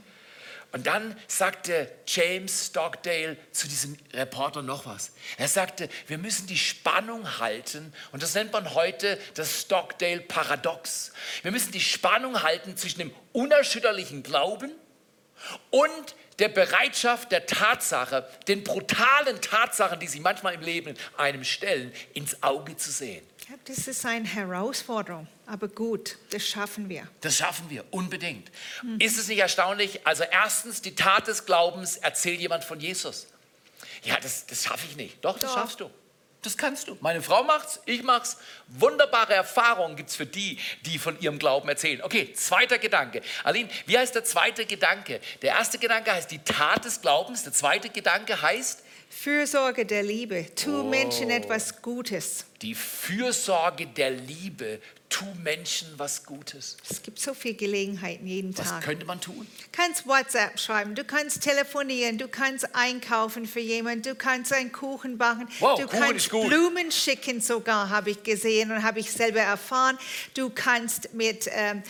Und 0.72 0.88
dann 0.88 1.18
sagte 1.28 1.92
James 2.08 2.68
Stockdale 2.68 3.36
zu 3.52 3.68
diesem 3.68 3.98
Reporter 4.14 4.62
noch 4.62 4.86
was. 4.86 5.12
Er 5.38 5.50
sagte, 5.50 5.90
wir 6.08 6.18
müssen 6.18 6.48
die 6.48 6.58
Spannung 6.58 7.40
halten, 7.40 7.94
und 8.14 8.24
das 8.24 8.34
nennt 8.36 8.54
man 8.54 8.74
heute 8.74 9.20
das 9.34 9.62
Stockdale-Paradox. 9.62 11.12
Wir 11.42 11.52
müssen 11.52 11.74
die 11.74 11.82
Spannung 11.82 12.42
halten 12.42 12.78
zwischen 12.78 13.00
dem 13.00 13.14
unerschütterlichen 13.34 14.24
Glauben 14.24 14.72
und 15.72 16.16
der 16.40 16.50
Bereitschaft 16.50 17.32
der 17.32 17.46
Tatsache, 17.46 18.28
den 18.48 18.64
brutalen 18.64 19.42
Tatsachen, 19.42 20.00
die 20.00 20.08
sie 20.08 20.22
manchmal 20.22 20.54
im 20.54 20.62
Leben 20.62 20.96
einem 21.18 21.44
stellen, 21.44 21.94
ins 22.14 22.42
Auge 22.42 22.78
zu 22.78 22.92
sehen. 22.92 23.26
Das 23.66 23.88
ist 23.88 24.06
eine 24.06 24.28
Herausforderung, 24.28 25.28
aber 25.46 25.68
gut, 25.68 26.18
das 26.30 26.48
schaffen 26.48 26.90
wir. 26.90 27.08
Das 27.22 27.38
schaffen 27.38 27.70
wir, 27.70 27.84
unbedingt. 27.92 28.50
Mhm. 28.82 29.00
Ist 29.00 29.18
es 29.18 29.28
nicht 29.28 29.40
erstaunlich? 29.40 30.06
Also 30.06 30.24
erstens, 30.24 30.82
die 30.82 30.96
Tat 30.96 31.28
des 31.28 31.46
Glaubens 31.46 31.98
erzählt 31.98 32.40
jemand 32.40 32.64
von 32.64 32.80
Jesus. 32.80 33.28
Ja, 34.04 34.18
das, 34.20 34.46
das 34.46 34.64
schaffe 34.64 34.86
ich 34.90 34.96
nicht. 34.96 35.24
Doch, 35.24 35.38
das 35.38 35.52
Doch. 35.52 35.60
schaffst 35.60 35.80
du. 35.80 35.90
Das 36.42 36.58
kannst 36.58 36.88
du. 36.88 36.98
Meine 37.02 37.22
Frau 37.22 37.44
macht's, 37.44 37.80
ich 37.86 38.02
mach's. 38.02 38.38
Wunderbare 38.68 39.34
Erfahrungen 39.34 39.96
gibt 39.96 40.10
es 40.10 40.16
für 40.16 40.26
die, 40.26 40.58
die 40.86 40.98
von 40.98 41.20
ihrem 41.20 41.38
Glauben 41.38 41.70
erzählen. 41.70 42.02
Okay, 42.02 42.34
zweiter 42.34 42.80
Gedanke. 42.80 43.22
Aline, 43.44 43.70
wie 43.86 43.98
heißt 43.98 44.16
der 44.16 44.24
zweite 44.24 44.66
Gedanke? 44.66 45.22
Der 45.44 45.52
erste 45.52 45.78
Gedanke 45.78 46.12
heißt 46.12 46.32
die 46.32 46.40
Tat 46.40 46.84
des 46.86 47.02
Glaubens. 47.02 47.44
Der 47.44 47.54
zweite 47.54 47.90
Gedanke 47.90 48.42
heißt 48.42 48.84
Fürsorge 49.12 49.86
der 49.86 50.04
Liebe. 50.04 50.48
Tu 50.56 50.72
oh. 50.72 50.84
Menschen 50.84 51.30
etwas 51.30 51.82
Gutes. 51.82 52.46
Die 52.62 52.74
Fürsorge 52.74 53.86
der 53.86 54.12
Liebe. 54.12 54.80
Tu 55.10 55.26
Menschen 55.44 55.90
was 55.98 56.24
Gutes. 56.24 56.78
Es 56.90 57.04
gibt 57.04 57.20
so 57.20 57.34
viele 57.34 57.56
Gelegenheiten 57.56 58.26
jeden 58.26 58.58
was 58.58 58.66
Tag. 58.66 58.78
Was 58.78 58.86
könnte 58.86 59.06
man 59.06 59.20
tun? 59.20 59.46
Du 59.46 59.66
kannst 59.74 60.08
WhatsApp 60.08 60.58
schreiben, 60.58 60.96
du 60.96 61.04
kannst 61.04 61.44
telefonieren, 61.44 62.18
du 62.18 62.30
kannst 62.30 62.74
einkaufen 62.74 63.46
für 63.46 63.60
jemanden, 63.60 64.04
du 64.04 64.16
kannst 64.16 64.54
einen 64.54 64.72
Kuchen 64.72 65.18
backen, 65.18 65.50
wow, 65.60 65.78
du 65.78 65.86
Kuchen 65.88 66.00
kannst 66.00 66.30
Blumen 66.30 66.90
schicken 66.92 67.42
sogar, 67.42 67.90
habe 67.90 68.12
ich 68.12 68.24
gesehen 68.24 68.72
und 68.72 68.82
habe 68.82 69.02
ich 69.02 69.12
selber 69.12 69.42
erfahren. 69.42 70.00
Du 70.34 70.50
kannst 70.50 71.14
mit 71.14 71.50
ähm, 71.52 71.84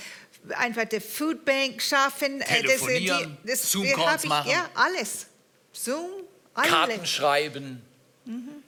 einfach 0.56 0.86
der 0.86 1.02
Foodbank 1.02 1.84
schaffen. 1.84 2.40
Telefonieren, 2.40 3.38
das, 3.44 3.52
das, 3.52 3.62
das 3.62 3.72
Zoom-Calls 3.72 4.26
machen. 4.26 4.50
Ja, 4.50 4.68
alles. 4.74 5.28
Zoom, 5.74 6.10
Karten 6.54 7.06
schreiben. 7.06 7.82
Mhm. 8.26 8.64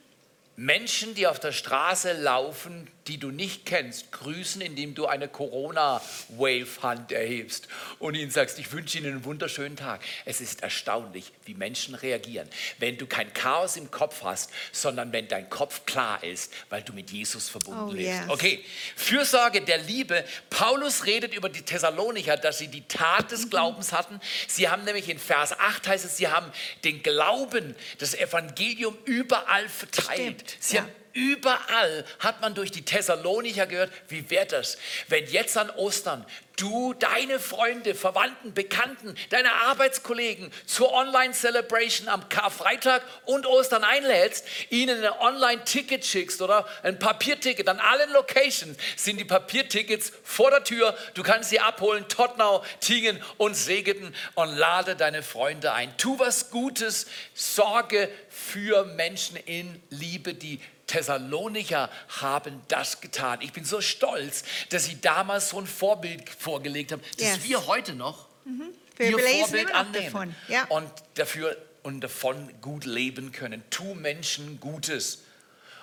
Menschen, 0.56 1.14
die 1.14 1.26
auf 1.26 1.40
der 1.40 1.52
Straße 1.52 2.12
laufen, 2.12 2.88
die 3.06 3.18
du 3.18 3.30
nicht 3.30 3.66
kennst, 3.66 4.12
grüßen, 4.12 4.60
indem 4.60 4.94
du 4.94 5.06
eine 5.06 5.28
Corona-Wave-Hand 5.28 7.12
erhebst 7.12 7.68
und 7.98 8.14
ihnen 8.14 8.30
sagst, 8.30 8.58
ich 8.58 8.72
wünsche 8.72 8.98
Ihnen 8.98 9.12
einen 9.12 9.24
wunderschönen 9.24 9.76
Tag. 9.76 10.00
Es 10.24 10.40
ist 10.40 10.62
erstaunlich, 10.62 11.32
wie 11.44 11.54
Menschen 11.54 11.94
reagieren, 11.94 12.48
wenn 12.78 12.96
du 12.96 13.06
kein 13.06 13.32
Chaos 13.34 13.76
im 13.76 13.90
Kopf 13.90 14.22
hast, 14.22 14.50
sondern 14.72 15.12
wenn 15.12 15.28
dein 15.28 15.50
Kopf 15.50 15.84
klar 15.84 16.22
ist, 16.24 16.52
weil 16.70 16.82
du 16.82 16.92
mit 16.92 17.10
Jesus 17.10 17.48
verbunden 17.48 17.90
oh. 17.90 17.94
Yes. 17.94 18.28
Okay, 18.28 18.64
Fürsorge 18.96 19.60
der 19.60 19.78
Liebe. 19.78 20.24
Paulus 20.50 21.06
redet 21.06 21.34
über 21.34 21.48
die 21.48 21.62
Thessalonicher, 21.62 22.36
dass 22.36 22.58
sie 22.58 22.68
die 22.68 22.86
Tat 22.88 23.30
des 23.30 23.46
mhm. 23.46 23.50
Glaubens 23.50 23.92
hatten. 23.92 24.20
Sie 24.48 24.68
haben 24.68 24.84
nämlich 24.84 25.08
in 25.08 25.18
Vers 25.18 25.58
8 25.58 25.88
heißt 25.88 26.04
es, 26.04 26.16
sie 26.16 26.28
haben 26.28 26.50
den 26.84 27.02
Glauben, 27.02 27.74
das 27.98 28.14
Evangelium 28.14 28.96
überall 29.04 29.68
verteilt. 29.68 30.40
Stimmt. 30.40 30.56
Sie 30.60 30.76
ja. 30.76 30.82
haben 30.82 30.92
Überall 31.14 32.04
hat 32.18 32.40
man 32.40 32.54
durch 32.54 32.72
die 32.72 32.84
Thessalonicher 32.84 33.66
gehört, 33.66 33.92
wie 34.08 34.28
wäre 34.30 34.46
das, 34.46 34.76
wenn 35.08 35.24
jetzt 35.26 35.56
an 35.56 35.70
Ostern 35.70 36.26
du 36.56 36.94
deine 36.94 37.38
Freunde, 37.38 37.94
Verwandten, 37.94 38.54
Bekannten, 38.54 39.14
deine 39.30 39.52
Arbeitskollegen 39.52 40.52
zur 40.66 40.92
Online-Celebration 40.92 42.08
am 42.08 42.28
Karfreitag 42.28 43.02
und 43.24 43.46
Ostern 43.46 43.84
einlädst, 43.84 44.44
ihnen 44.70 45.04
ein 45.04 45.12
Online-Ticket 45.20 46.04
schickst 46.04 46.42
oder 46.42 46.66
ein 46.82 46.98
Papierticket. 46.98 47.68
An 47.68 47.80
allen 47.80 48.12
Locations 48.12 48.76
sind 48.96 49.18
die 49.18 49.24
Papiertickets 49.24 50.12
vor 50.22 50.50
der 50.50 50.64
Tür. 50.64 50.96
Du 51.14 51.22
kannst 51.22 51.50
sie 51.50 51.60
abholen, 51.60 52.06
Tottenau, 52.08 52.64
Tingen 52.80 53.22
und 53.36 53.54
Segeten 53.54 54.14
und 54.34 54.54
lade 54.56 54.96
deine 54.96 55.22
Freunde 55.22 55.72
ein. 55.72 55.96
Tu 55.96 56.18
was 56.18 56.50
Gutes, 56.50 57.06
sorge 57.34 58.10
für 58.28 58.84
Menschen 58.84 59.36
in 59.36 59.82
Liebe, 59.90 60.34
die 60.34 60.60
Thessalonicher 60.86 61.90
haben 62.20 62.60
das 62.68 63.00
getan. 63.00 63.40
Ich 63.40 63.52
bin 63.52 63.64
so 63.64 63.80
stolz, 63.80 64.44
dass 64.70 64.84
sie 64.84 65.00
damals 65.00 65.50
so 65.50 65.58
ein 65.58 65.66
Vorbild 65.66 66.28
vorgelegt 66.28 66.92
haben, 66.92 67.02
das 67.18 67.26
yes. 67.26 67.44
wir 67.44 67.66
heute 67.66 67.94
noch 67.94 68.28
mhm. 68.44 68.68
wir 68.96 69.10
ihr 69.10 69.18
Vorbild 69.18 69.74
annehmen 69.74 70.34
ja. 70.48 70.64
und 70.68 70.90
dafür 71.14 71.56
und 71.82 72.00
davon 72.00 72.50
gut 72.60 72.84
leben 72.84 73.32
können. 73.32 73.62
Tu 73.70 73.94
Menschen 73.94 74.58
Gutes. 74.58 75.22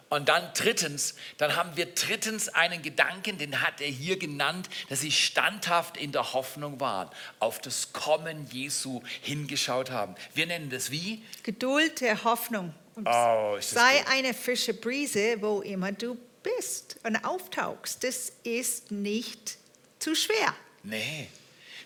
Und 0.09 0.27
dann 0.27 0.43
drittens, 0.55 1.15
dann 1.37 1.55
haben 1.55 1.77
wir 1.77 1.85
drittens 1.85 2.49
einen 2.49 2.81
Gedanken, 2.81 3.37
den 3.37 3.61
hat 3.61 3.79
er 3.79 3.87
hier 3.87 4.19
genannt, 4.19 4.67
dass 4.89 4.99
sie 4.99 5.11
standhaft 5.11 5.95
in 5.95 6.11
der 6.11 6.33
Hoffnung 6.33 6.81
waren, 6.81 7.09
auf 7.39 7.61
das 7.61 7.93
Kommen 7.93 8.45
Jesu 8.51 9.01
hingeschaut 9.21 9.89
haben. 9.89 10.15
Wir 10.33 10.47
nennen 10.47 10.69
das 10.69 10.91
wie? 10.91 11.23
Geduld 11.43 12.01
der 12.01 12.25
Hoffnung. 12.25 12.73
Oh, 12.95 13.57
sei 13.59 13.99
gut. 13.99 14.07
eine 14.09 14.33
frische 14.33 14.73
Brise, 14.73 15.41
wo 15.41 15.61
immer 15.61 15.91
du 15.91 16.17
bist 16.43 16.97
und 17.03 17.23
auftauchst. 17.23 18.03
Das 18.03 18.31
ist 18.43 18.91
nicht 18.91 19.57
zu 19.99 20.15
schwer. 20.15 20.53
Nee. 20.83 21.27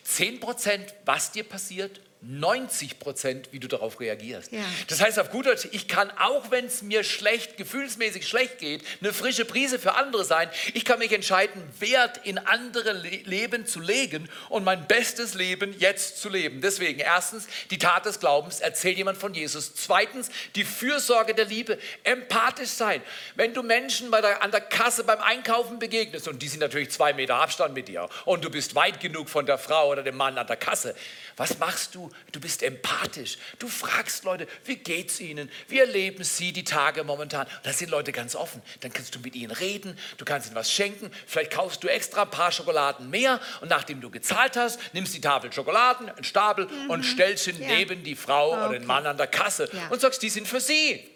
10 0.04 0.40
Prozent, 0.40 0.94
was 1.04 1.32
dir 1.32 1.44
passiert, 1.44 2.00
90 2.28 3.00
Prozent, 3.00 3.50
wie 3.52 3.60
du 3.60 3.68
darauf 3.68 4.00
reagierst. 4.00 4.52
Ja. 4.52 4.60
Das 4.88 5.02
heißt 5.02 5.20
auf 5.20 5.30
gut 5.30 5.46
Deutsch, 5.46 5.68
ich 5.72 5.88
kann 5.88 6.12
auch, 6.20 6.52
wenn 6.52 6.66
es 6.66 6.82
mir 6.82 7.04
schlecht, 7.04 7.58
gefühlsmäßig 7.58 8.28
schlecht 8.28 8.60
geht, 8.60 8.84
eine 9.02 9.14
frische 9.14 9.46
Prise 9.46 9.80
für 9.80 9.96
andere 9.96 10.26
sein. 10.26 10.50
Ich 10.74 10.86
kann 10.86 11.00
mich 11.00 11.12
entscheiden, 11.12 11.62
Wert 11.80 12.22
in 12.26 12.38
andere 12.38 12.94
Le 12.94 13.16
Leben 13.26 13.66
zu 13.66 13.80
legen 13.80 14.30
und 14.50 14.64
mein 14.64 14.88
bestes 14.88 15.34
Leben 15.34 15.76
jetzt 15.80 16.20
zu 16.20 16.30
leben. 16.30 16.62
Deswegen 16.62 17.00
erstens 17.00 17.48
die 17.70 17.78
Tat 17.78 18.06
des 18.06 18.20
Glaubens, 18.20 18.60
erzählt 18.60 18.98
jemand 18.98 19.18
von 19.18 19.34
Jesus. 19.34 19.74
Zweitens 19.76 20.30
die 20.56 20.64
Fürsorge 20.64 21.34
der 21.34 21.46
Liebe, 21.46 21.78
empathisch 22.04 22.70
sein. 22.70 23.02
Wenn 23.36 23.54
du 23.54 23.64
Menschen 23.64 24.12
bei 24.12 24.22
der, 24.22 24.42
an 24.42 24.52
der 24.52 24.62
Kasse 24.62 25.04
beim 25.04 25.20
Einkaufen 25.20 25.80
begegnest 25.80 26.28
und 26.28 26.42
die 26.42 26.48
sind 26.48 26.60
natürlich 26.60 26.92
zwei 26.92 27.14
Meter 27.14 27.36
Abstand 27.36 27.74
mit 27.74 27.88
dir 27.88 28.10
und 28.26 28.44
du 28.44 28.50
bist 28.50 28.76
weit 28.76 29.00
genug 29.00 29.30
von 29.30 29.46
der 29.46 29.58
Frau 29.58 29.90
oder 29.90 30.04
dem 30.04 30.18
Mann 30.18 30.38
an 30.38 30.48
der 30.48 30.58
Kasse, 30.58 30.96
was 31.38 31.58
machst 31.60 31.96
du? 31.96 32.10
Du 32.32 32.40
bist 32.40 32.64
empathisch. 32.64 33.38
Du 33.60 33.68
fragst 33.68 34.24
Leute, 34.24 34.48
wie 34.66 34.76
geht's 34.76 35.20
ihnen? 35.20 35.50
Wie 35.68 35.80
erleben 35.80 36.24
sie 36.24 36.52
die 36.52 36.64
Tage 36.64 37.04
momentan? 37.04 37.48
Da 37.64 37.74
sind 37.74 37.92
Leute 37.92 38.12
ganz 38.12 38.36
offen. 38.36 38.62
Dann 38.82 38.92
kannst 38.92 39.16
du 39.16 39.20
mit 39.20 39.36
ihnen 39.36 39.52
reden, 39.52 39.98
du 40.18 40.26
kannst 40.26 40.48
ihnen 40.48 40.56
was 40.56 40.72
schenken. 40.72 41.12
Vielleicht 41.28 41.52
kaufst 41.52 41.84
du 41.84 41.88
extra 41.88 42.24
ein 42.24 42.30
paar 42.30 42.52
Schokoladen 42.52 43.10
mehr 43.10 43.40
und 43.62 43.70
nachdem 43.70 44.02
du 44.02 44.10
gezahlt 44.10 44.58
hast, 44.58 44.80
nimmst 44.94 45.14
die 45.14 45.22
Tafel 45.22 45.52
Schokoladen, 45.52 46.10
einen 46.10 46.24
Stapel 46.24 46.68
mhm. 46.68 46.90
und 46.90 47.04
stellst 47.04 47.48
ihn 47.48 47.62
ja. 47.62 47.68
neben 47.68 48.04
die 48.04 48.16
Frau 48.16 48.52
okay. 48.52 48.60
oder 48.60 48.80
den 48.80 48.86
Mann 48.86 49.06
an 49.06 49.18
der 49.18 49.28
Kasse 49.28 49.70
ja. 49.72 49.88
und 49.90 50.02
sagst, 50.02 50.22
die 50.22 50.30
sind 50.30 50.48
für 50.48 50.60
sie. 50.60 51.15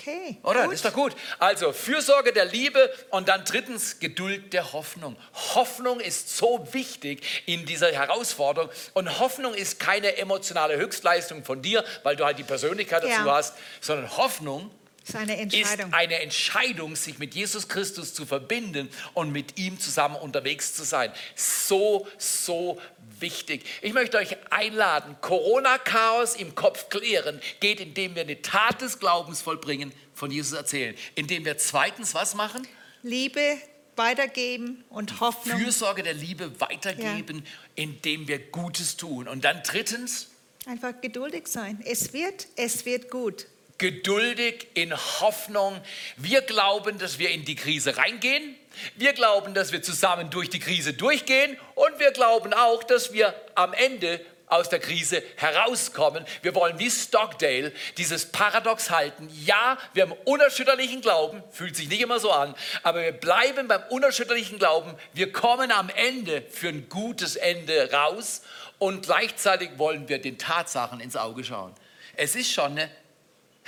Okay. 0.00 0.38
Oder? 0.44 0.62
Gut. 0.62 0.66
Das 0.66 0.74
ist 0.74 0.84
doch 0.84 0.92
gut. 0.92 1.16
Also 1.40 1.72
Fürsorge 1.72 2.32
der 2.32 2.44
Liebe 2.44 2.92
und 3.10 3.28
dann 3.28 3.44
drittens 3.44 3.98
Geduld 3.98 4.52
der 4.52 4.72
Hoffnung. 4.72 5.16
Hoffnung 5.54 5.98
ist 5.98 6.36
so 6.36 6.66
wichtig 6.72 7.42
in 7.46 7.66
dieser 7.66 7.90
Herausforderung 7.90 8.70
und 8.94 9.18
Hoffnung 9.18 9.54
ist 9.54 9.80
keine 9.80 10.16
emotionale 10.16 10.76
Höchstleistung 10.76 11.44
von 11.44 11.62
dir, 11.62 11.84
weil 12.04 12.14
du 12.14 12.24
halt 12.24 12.38
die 12.38 12.44
Persönlichkeit 12.44 13.02
dazu 13.02 13.26
ja. 13.26 13.34
hast, 13.34 13.54
sondern 13.80 14.16
Hoffnung 14.16 14.70
ist 15.08 15.16
eine 15.16 15.36
Entscheidung. 15.36 15.88
Ist 15.88 15.94
eine 15.94 16.20
Entscheidung, 16.20 16.96
sich 16.96 17.18
mit 17.18 17.34
Jesus 17.34 17.68
Christus 17.68 18.14
zu 18.14 18.26
verbinden 18.26 18.88
und 19.14 19.32
mit 19.32 19.58
ihm 19.58 19.78
zusammen 19.80 20.16
unterwegs 20.16 20.74
zu 20.74 20.84
sein. 20.84 21.12
So, 21.34 22.06
so 22.18 22.80
wichtig. 23.20 23.64
Ich 23.82 23.92
möchte 23.92 24.18
euch 24.18 24.36
einladen, 24.50 25.16
Corona-Chaos 25.20 26.36
im 26.36 26.54
Kopf 26.54 26.88
klären 26.88 27.40
geht, 27.60 27.80
indem 27.80 28.14
wir 28.14 28.22
eine 28.22 28.42
Tat 28.42 28.80
des 28.80 28.98
Glaubens 28.98 29.42
vollbringen, 29.42 29.92
von 30.14 30.30
Jesus 30.30 30.52
erzählen. 30.52 30.94
Indem 31.14 31.44
wir 31.44 31.58
zweitens 31.58 32.14
was 32.14 32.34
machen? 32.34 32.66
Liebe 33.02 33.56
weitergeben 33.96 34.84
und 34.90 35.20
Hoffnung. 35.20 35.58
Fürsorge 35.58 36.02
der 36.02 36.14
Liebe 36.14 36.60
weitergeben, 36.60 37.38
ja. 37.38 37.82
indem 37.84 38.28
wir 38.28 38.38
Gutes 38.38 38.96
tun. 38.96 39.26
Und 39.26 39.44
dann 39.44 39.62
drittens? 39.64 40.30
Einfach 40.66 41.00
geduldig 41.00 41.46
sein. 41.46 41.80
Es 41.84 42.12
wird, 42.12 42.48
es 42.56 42.84
wird 42.84 43.10
gut 43.10 43.46
geduldig 43.78 44.66
in 44.74 44.94
Hoffnung. 44.94 45.80
Wir 46.16 46.42
glauben, 46.42 46.98
dass 46.98 47.18
wir 47.18 47.30
in 47.30 47.44
die 47.44 47.54
Krise 47.54 47.96
reingehen. 47.96 48.56
Wir 48.96 49.12
glauben, 49.12 49.54
dass 49.54 49.72
wir 49.72 49.82
zusammen 49.82 50.30
durch 50.30 50.50
die 50.50 50.58
Krise 50.58 50.92
durchgehen. 50.92 51.56
Und 51.74 51.98
wir 51.98 52.10
glauben 52.10 52.52
auch, 52.52 52.82
dass 52.82 53.12
wir 53.12 53.34
am 53.54 53.72
Ende 53.72 54.20
aus 54.48 54.68
der 54.68 54.80
Krise 54.80 55.22
herauskommen. 55.36 56.24
Wir 56.42 56.54
wollen 56.54 56.78
wie 56.78 56.90
Stockdale 56.90 57.72
dieses 57.96 58.26
Paradox 58.26 58.90
halten. 58.90 59.28
Ja, 59.44 59.78
wir 59.92 60.04
haben 60.04 60.14
unerschütterlichen 60.24 61.00
Glauben, 61.00 61.42
fühlt 61.50 61.76
sich 61.76 61.88
nicht 61.88 62.00
immer 62.00 62.18
so 62.18 62.32
an, 62.32 62.54
aber 62.82 63.02
wir 63.02 63.12
bleiben 63.12 63.68
beim 63.68 63.82
unerschütterlichen 63.90 64.58
Glauben. 64.58 64.94
Wir 65.12 65.32
kommen 65.32 65.70
am 65.70 65.90
Ende 65.90 66.42
für 66.50 66.68
ein 66.68 66.88
gutes 66.88 67.36
Ende 67.36 67.92
raus 67.92 68.42
und 68.78 69.04
gleichzeitig 69.04 69.70
wollen 69.76 70.08
wir 70.08 70.20
den 70.20 70.38
Tatsachen 70.38 71.00
ins 71.00 71.16
Auge 71.16 71.44
schauen. 71.44 71.74
Es 72.16 72.34
ist 72.34 72.50
schon 72.50 72.72
eine 72.72 72.90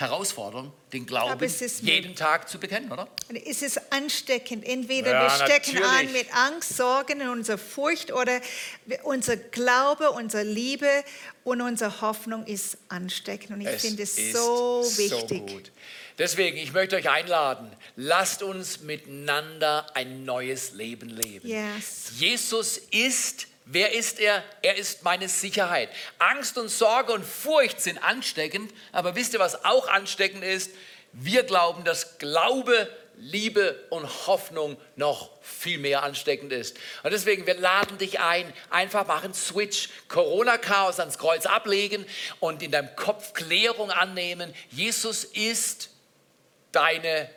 Herausforderung, 0.00 0.72
den 0.94 1.04
Glauben 1.04 1.46
jeden 1.82 2.16
Tag 2.16 2.48
zu 2.48 2.58
bekennen, 2.58 2.90
oder? 2.90 3.06
Es 3.44 3.60
ist 3.60 3.92
ansteckend. 3.92 4.64
Entweder 4.64 5.12
ja, 5.12 5.22
wir 5.24 5.30
stecken 5.30 5.74
natürlich. 5.74 6.08
an 6.08 6.12
mit 6.12 6.34
Angst, 6.34 6.76
Sorgen 6.76 7.20
und 7.20 7.28
unserer 7.28 7.58
Furcht 7.58 8.10
oder 8.10 8.40
unser 9.02 9.36
Glaube, 9.36 10.10
unsere 10.12 10.42
Liebe 10.42 10.88
und 11.44 11.60
unsere 11.60 12.00
Hoffnung 12.00 12.46
ist 12.46 12.78
ansteckend. 12.88 13.50
Und 13.50 13.60
ich 13.60 13.80
finde 13.80 14.04
es 14.04 14.16
so 14.32 14.82
wichtig. 14.96 15.28
So 15.28 15.54
gut. 15.54 15.70
Deswegen, 16.18 16.56
ich 16.56 16.72
möchte 16.72 16.96
euch 16.96 17.08
einladen, 17.08 17.70
lasst 17.96 18.42
uns 18.42 18.80
miteinander 18.80 19.86
ein 19.94 20.24
neues 20.24 20.72
Leben 20.72 21.10
leben. 21.10 21.46
Yes. 21.46 22.12
Jesus 22.18 22.78
ist 22.90 23.46
Wer 23.72 23.92
ist 23.94 24.18
er? 24.18 24.42
Er 24.62 24.76
ist 24.76 25.04
meine 25.04 25.28
Sicherheit. 25.28 25.90
Angst 26.18 26.59
und 26.59 26.68
Sorge 26.68 27.12
und 27.12 27.24
Furcht 27.24 27.80
sind 27.80 28.02
ansteckend, 28.02 28.74
aber 28.90 29.14
wisst 29.14 29.33
ihr, 29.33 29.38
was 29.38 29.64
auch 29.64 29.87
ansteckend 29.87 30.42
ist? 30.42 30.72
Wir 31.12 31.44
glauben, 31.44 31.85
dass 31.85 32.18
Glaube, 32.18 32.88
Liebe 33.16 33.87
und 33.90 34.26
Hoffnung 34.26 34.76
noch 34.96 35.30
viel 35.40 35.78
mehr 35.78 36.02
ansteckend 36.02 36.52
ist. 36.52 36.76
Und 37.04 37.12
deswegen, 37.12 37.46
wir 37.46 37.54
laden 37.54 37.96
dich 37.98 38.18
ein, 38.18 38.52
einfach 38.70 39.06
machen 39.06 39.35
Switch, 39.35 39.90
Corona-Chaos 40.09 40.98
ans 40.98 41.18
Kreuz 41.18 41.46
ablegen 41.46 42.04
und 42.40 42.64
in 42.64 42.72
deinem 42.72 42.96
Kopf 42.96 43.35
Klärung 43.35 43.92
annehmen. 43.92 44.52
Jesus 44.70 45.22
ist 45.22 45.90
deine 46.72 47.30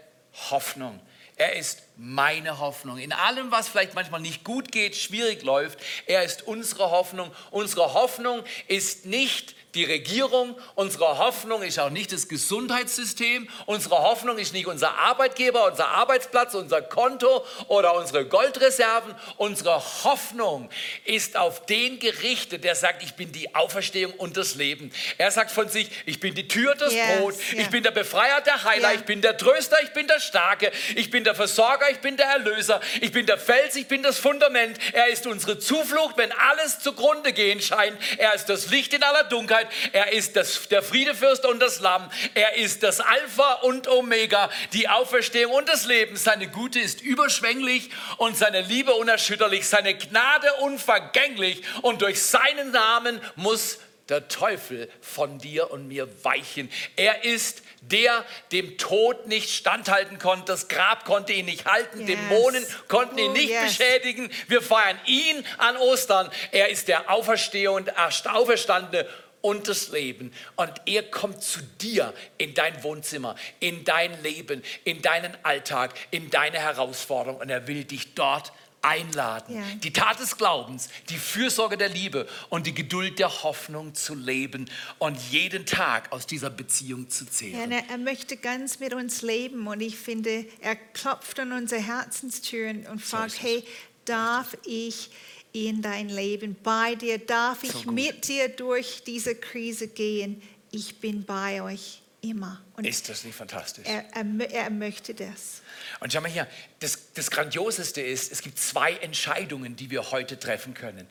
Hoffnung. 0.50 1.00
Er 1.36 1.58
ist 1.58 1.84
meine 1.96 2.60
Hoffnung. 2.60 2.98
In 2.98 3.14
allem, 3.14 3.52
was 3.52 3.68
vielleicht 3.68 3.94
manchmal 3.94 4.22
nicht 4.22 4.44
gut 4.44 4.72
geht, 4.72 4.96
schwierig 4.96 5.44
läuft, 5.44 5.80
er 6.06 6.24
ist 6.24 6.48
unsere 6.48 6.92
Hoffnung. 6.92 7.32
Unsere 7.52 7.94
Hoffnung 7.94 8.44
ist 8.68 9.06
nicht 9.06 9.56
die 9.76 9.86
Regierung, 9.86 10.56
unsere 10.76 11.18
Hoffnung 11.18 11.64
ist 11.64 11.80
auch 11.80 11.90
nicht 11.90 12.12
das 12.12 12.28
Gesundheitssystem, 12.28 13.50
unsere 13.66 13.98
Hoffnung 14.04 14.38
ist 14.38 14.54
nicht 14.54 14.68
unser 14.68 15.00
Arbeitgeber, 15.00 15.66
unser 15.66 15.88
Arbeitsplatz, 15.88 16.54
unser 16.54 16.82
Konto 16.82 17.44
oder 17.68 17.96
unsere 17.96 18.26
Goldreserven. 18.26 19.16
Unsere 19.38 19.76
Hoffnung 20.04 20.70
ist 21.06 21.38
auf 21.38 21.66
den 21.66 22.00
gerichtet, 22.00 22.64
der 22.64 22.76
sagt, 22.76 23.02
ich 23.04 23.16
bin 23.16 23.32
die 23.32 23.56
Auferstehung 23.56 24.14
und 24.14 24.38
das 24.38 24.56
Leben. 24.56 24.92
Er 25.18 25.32
sagt 25.32 25.50
von 25.50 25.68
sich, 25.70 25.90
ich 26.06 26.20
bin 26.20 26.36
die 26.36 26.48
Tür, 26.48 26.76
das 26.76 26.94
yes, 26.94 27.18
Brot, 27.18 27.36
yeah. 27.52 27.62
ich 27.62 27.70
bin 27.70 27.84
der 27.84 27.92
Befreier, 27.92 28.42
der 28.42 28.64
Heiler, 28.64 28.90
yeah. 28.90 29.00
ich 29.00 29.06
bin 29.06 29.22
der 29.22 29.38
Tröster, 29.38 29.78
ich 29.84 29.92
bin 29.94 30.08
der 30.08 30.20
Starke, 30.20 30.72
ich 30.96 31.10
bin 31.10 31.24
der 31.24 31.34
Versorger, 31.34 31.83
ich 31.92 32.00
bin 32.00 32.18
der 32.18 32.28
Erlöser, 32.28 32.82
ich 33.02 33.12
bin 33.12 33.26
der 33.26 33.38
Fels, 33.38 33.76
ich 33.76 33.88
bin 33.88 34.04
das 34.04 34.20
Fundament. 34.20 34.78
Er 34.94 35.08
ist 35.08 35.28
unsere 35.28 35.60
Zuflucht, 35.60 36.18
wenn 36.18 36.32
alles 36.32 36.80
zugrunde 36.80 37.34
gehen 37.34 37.62
scheint. 37.62 37.98
Er 38.18 38.34
ist 38.34 38.46
das 38.46 38.70
Licht 38.70 38.94
in 38.94 39.04
aller 39.04 39.24
Dunkelheit. 39.24 39.68
Er 39.92 40.14
ist 40.14 40.36
das, 40.36 40.68
der 40.70 40.84
Friedefürst 40.84 41.46
und 41.46 41.60
das 41.60 41.80
Lamm. 41.80 42.10
Er 42.34 42.56
ist 42.56 42.84
das 42.84 43.00
Alpha 43.00 43.54
und 43.62 43.88
Omega, 43.88 44.50
die 44.74 44.90
Auferstehung 44.90 45.54
und 45.54 45.70
das 45.70 45.86
Leben. 45.86 46.16
Seine 46.16 46.48
Gute 46.48 46.80
ist 46.80 47.02
überschwänglich 47.02 47.90
und 48.18 48.38
seine 48.38 48.62
Liebe 48.62 48.94
unerschütterlich, 48.94 49.68
seine 49.68 49.96
Gnade 49.96 50.54
unvergänglich. 50.62 51.62
Und 51.82 52.02
durch 52.02 52.22
seinen 52.22 52.72
Namen 52.72 53.22
muss 53.36 53.80
der 54.10 54.28
Teufel 54.28 54.90
von 55.02 55.40
dir 55.40 55.72
und 55.72 55.88
mir 55.88 56.08
weichen. 56.24 56.70
Er 56.96 57.24
ist 57.24 57.64
der 57.82 58.26
dem 58.52 58.78
Tod 58.78 59.28
nicht 59.28 59.50
standhalten 59.50 60.20
konnte. 60.20 60.46
Das 60.46 60.68
Grab 60.68 61.06
konnte 61.06 61.34
ihn 61.34 61.46
nicht 61.46 61.66
halten. 61.66 62.00
Yes. 62.00 62.08
Dämonen 62.08 62.66
konnten 62.88 63.18
ihn 63.18 63.32
oh, 63.32 63.34
nicht 63.34 63.50
yes. 63.50 63.78
beschädigen. 63.78 64.30
Wir 64.48 64.62
feiern 64.62 65.00
ihn 65.06 65.46
an 65.58 65.78
Ostern. 65.78 66.30
Er 66.52 66.70
ist 66.70 66.88
der 66.88 67.10
Auferstehende, 67.10 67.94
Auferstandene 67.98 69.08
und 69.42 69.68
das 69.68 69.90
Leben. 69.90 70.34
Und 70.56 70.72
er 70.86 71.04
kommt 71.04 71.44
zu 71.44 71.60
dir 71.82 72.14
in 72.38 72.54
dein 72.54 72.82
Wohnzimmer, 72.84 73.36
in 73.60 73.84
dein 73.84 74.24
Leben, 74.24 74.64
in 74.86 75.02
deinen 75.02 75.36
Alltag, 75.44 75.94
in 76.12 76.30
deine 76.30 76.60
Herausforderung. 76.60 77.42
Und 77.42 77.50
er 77.50 77.68
will 77.68 77.84
dich 77.84 78.16
dort 78.16 78.54
einladen, 78.84 79.56
ja. 79.56 79.64
die 79.82 79.94
Tat 79.94 80.20
des 80.20 80.38
Glaubens, 80.38 80.90
die 81.10 81.18
Fürsorge 81.18 81.78
der 81.78 81.90
Liebe 81.90 82.28
und 82.50 82.68
die 82.68 82.74
Geduld 82.74 83.18
der 83.18 83.44
Hoffnung 83.44 83.96
zu 83.96 84.14
leben 84.14 84.70
und 85.00 85.18
jeden 85.32 85.66
Tag 85.66 86.12
aus 86.12 86.28
dieser 86.28 86.50
Beziehung 86.50 87.10
zu 87.10 87.26
zählen. 87.26 87.72
Ja, 87.72 87.78
er 87.90 87.98
möchte 87.98 88.38
ganz 88.38 88.80
mit 88.80 88.94
uns 88.94 89.22
leben 89.22 89.68
und 89.68 89.82
ich 89.82 89.98
finde, 89.98 90.46
er 90.62 90.76
klopft 90.76 91.40
an 91.40 91.52
unsere 91.54 91.82
Herzenstüren 91.82 92.86
und 92.88 93.02
fragt, 93.02 93.32
so 93.32 93.42
hey, 93.42 93.64
darf 94.06 94.58
ich 94.66 95.10
in 95.54 95.82
dein 95.82 96.10
Leben. 96.10 96.56
Bei 96.62 96.96
dir 96.96 97.20
darf 97.20 97.64
ich 97.64 97.72
so 97.72 97.92
mit 97.92 98.28
dir 98.28 98.50
durch 98.50 99.04
diese 99.06 99.36
Krise 99.36 99.88
gehen. 99.88 100.42
Ich 100.72 101.00
bin 101.00 101.24
bei 101.24 101.62
euch 101.62 102.03
immer. 102.24 102.62
Und 102.76 102.86
ist 102.86 103.10
das 103.10 103.24
nicht 103.24 103.36
fantastisch? 103.36 103.86
Er, 103.86 104.06
er, 104.14 104.52
er, 104.52 104.70
möchte 104.70 105.14
das. 105.14 105.62
Und 106.00 106.12
schau 106.12 106.22
mal 106.22 106.32
hier, 106.32 106.48
das, 106.80 107.14
das 107.14 107.30
Grandioseste 107.30 108.02
ist, 108.02 108.32
es 108.32 108.42
gibt 108.42 108.58
zwei 108.58 108.94
Entscheidungen, 108.94 109.76
die 109.76 109.92
wir 109.92 110.12
heute 110.12 110.40
treffen 110.40 110.74
können. 110.74 111.06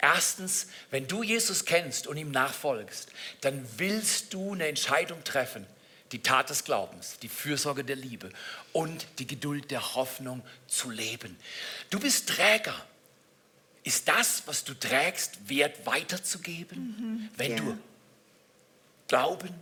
Erstens, 0.00 0.66
wenn 0.90 1.06
du 1.06 1.22
Jesus 1.22 1.64
kennst 1.64 2.06
und 2.06 2.16
ihm 2.16 2.30
nachfolgst, 2.30 3.08
dann 3.40 3.66
willst 3.76 4.34
du 4.34 4.52
eine 4.52 4.66
Entscheidung 4.66 5.22
treffen. 5.24 5.66
Die 6.12 6.22
Tat 6.22 6.50
des 6.50 6.62
Glaubens, 6.62 7.18
die 7.20 7.28
Fürsorge 7.28 7.82
der 7.82 7.96
Liebe 7.96 8.30
und 8.72 9.06
die 9.18 9.26
Geduld 9.26 9.72
der 9.72 9.96
Hoffnung 9.96 10.42
zu 10.68 10.90
leben. 10.90 11.36
Du 11.90 11.98
bist 11.98 12.28
Träger 12.28 12.74
ist 13.86 14.08
das, 14.08 14.42
was 14.46 14.64
du 14.64 14.74
trägst, 14.74 15.48
wert 15.48 15.86
weiterzugeben? 15.86 16.78
Mhm, 16.98 17.28
wenn 17.36 17.52
ja. 17.52 17.56
du 17.58 17.78
Glauben, 19.06 19.54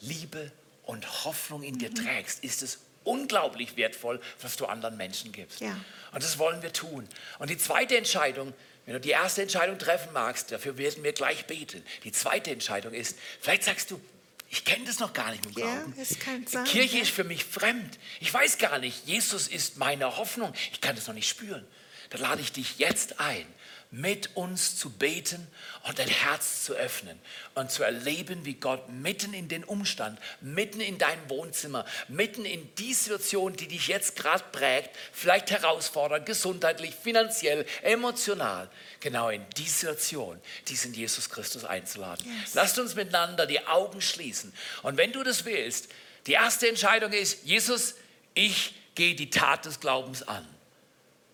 Liebe 0.00 0.50
und 0.84 1.24
Hoffnung 1.24 1.62
in 1.62 1.74
mhm. 1.74 1.78
dir 1.78 1.94
trägst, 1.94 2.42
ist 2.44 2.62
es 2.62 2.78
unglaublich 3.04 3.76
wertvoll, 3.76 4.20
was 4.42 4.56
du 4.56 4.66
anderen 4.66 4.96
Menschen 4.96 5.32
gibst. 5.32 5.60
Ja. 5.60 5.76
Und 6.12 6.22
das 6.22 6.38
wollen 6.38 6.62
wir 6.62 6.72
tun. 6.72 7.08
Und 7.38 7.50
die 7.50 7.58
zweite 7.58 7.96
Entscheidung, 7.96 8.52
wenn 8.84 8.94
du 8.94 9.00
die 9.00 9.10
erste 9.10 9.42
Entscheidung 9.42 9.78
treffen 9.78 10.12
magst, 10.12 10.52
dafür 10.52 10.76
werden 10.76 11.02
wir 11.02 11.12
gleich 11.12 11.46
beten. 11.46 11.82
Die 12.04 12.12
zweite 12.12 12.50
Entscheidung 12.50 12.92
ist, 12.92 13.16
vielleicht 13.40 13.64
sagst 13.64 13.90
du, 13.90 14.00
ich 14.48 14.64
kenne 14.64 14.84
das 14.84 14.98
noch 14.98 15.12
gar 15.12 15.30
nicht 15.30 15.44
mit 15.44 15.54
Glauben. 15.54 15.94
Ja, 15.96 16.02
es 16.02 16.18
kann 16.18 16.44
sein, 16.46 16.64
Kirche 16.64 16.96
ja. 16.96 17.02
ist 17.02 17.12
für 17.12 17.24
mich 17.24 17.44
fremd. 17.44 17.98
Ich 18.18 18.34
weiß 18.34 18.58
gar 18.58 18.78
nicht, 18.78 19.06
Jesus 19.06 19.46
ist 19.46 19.76
meine 19.76 20.16
Hoffnung. 20.16 20.52
Ich 20.72 20.80
kann 20.80 20.96
das 20.96 21.06
noch 21.06 21.14
nicht 21.14 21.28
spüren 21.28 21.64
dann 22.10 22.20
lade 22.20 22.42
ich 22.42 22.52
dich 22.52 22.78
jetzt 22.78 23.20
ein, 23.20 23.46
mit 23.92 24.36
uns 24.36 24.76
zu 24.76 24.90
beten 24.90 25.44
und 25.82 25.98
dein 25.98 26.08
Herz 26.08 26.64
zu 26.64 26.74
öffnen 26.74 27.18
und 27.54 27.72
zu 27.72 27.82
erleben, 27.82 28.44
wie 28.44 28.54
Gott 28.54 28.88
mitten 28.88 29.34
in 29.34 29.48
den 29.48 29.64
Umstand, 29.64 30.18
mitten 30.40 30.80
in 30.80 30.98
dein 30.98 31.18
Wohnzimmer, 31.28 31.84
mitten 32.06 32.44
in 32.44 32.72
die 32.76 32.94
Situation, 32.94 33.56
die 33.56 33.66
dich 33.66 33.88
jetzt 33.88 34.14
gerade 34.14 34.44
prägt, 34.52 34.90
vielleicht 35.12 35.50
herausfordert, 35.50 36.24
gesundheitlich, 36.24 36.94
finanziell, 36.94 37.66
emotional, 37.82 38.70
genau 39.00 39.28
in 39.28 39.44
die 39.56 39.68
Situation, 39.68 40.40
diesen 40.68 40.94
Jesus 40.94 41.28
Christus 41.28 41.64
einzuladen. 41.64 42.24
Yes. 42.42 42.54
Lasst 42.54 42.78
uns 42.78 42.94
miteinander 42.94 43.46
die 43.46 43.66
Augen 43.66 44.00
schließen. 44.00 44.52
Und 44.82 44.98
wenn 44.98 45.10
du 45.10 45.24
das 45.24 45.44
willst, 45.44 45.88
die 46.26 46.32
erste 46.32 46.68
Entscheidung 46.68 47.12
ist, 47.12 47.44
Jesus, 47.44 47.96
ich 48.34 48.74
gehe 48.94 49.16
die 49.16 49.30
Tat 49.30 49.64
des 49.64 49.80
Glaubens 49.80 50.22
an. 50.22 50.46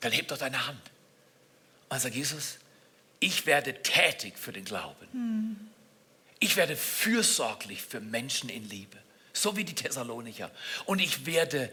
Dann 0.00 0.12
heb 0.12 0.28
doch 0.28 0.38
deine 0.38 0.66
Hand. 0.66 0.80
Und 1.88 2.00
sag, 2.00 2.14
Jesus, 2.14 2.58
ich 3.20 3.46
werde 3.46 3.82
tätig 3.82 4.38
für 4.38 4.52
den 4.52 4.64
Glauben. 4.64 5.08
Hm. 5.12 5.56
Ich 6.38 6.56
werde 6.56 6.76
fürsorglich 6.76 7.82
für 7.82 8.00
Menschen 8.00 8.48
in 8.50 8.68
Liebe, 8.68 8.98
so 9.32 9.56
wie 9.56 9.64
die 9.64 9.74
Thessalonicher. 9.74 10.50
Und 10.84 10.98
ich 10.98 11.24
werde 11.24 11.72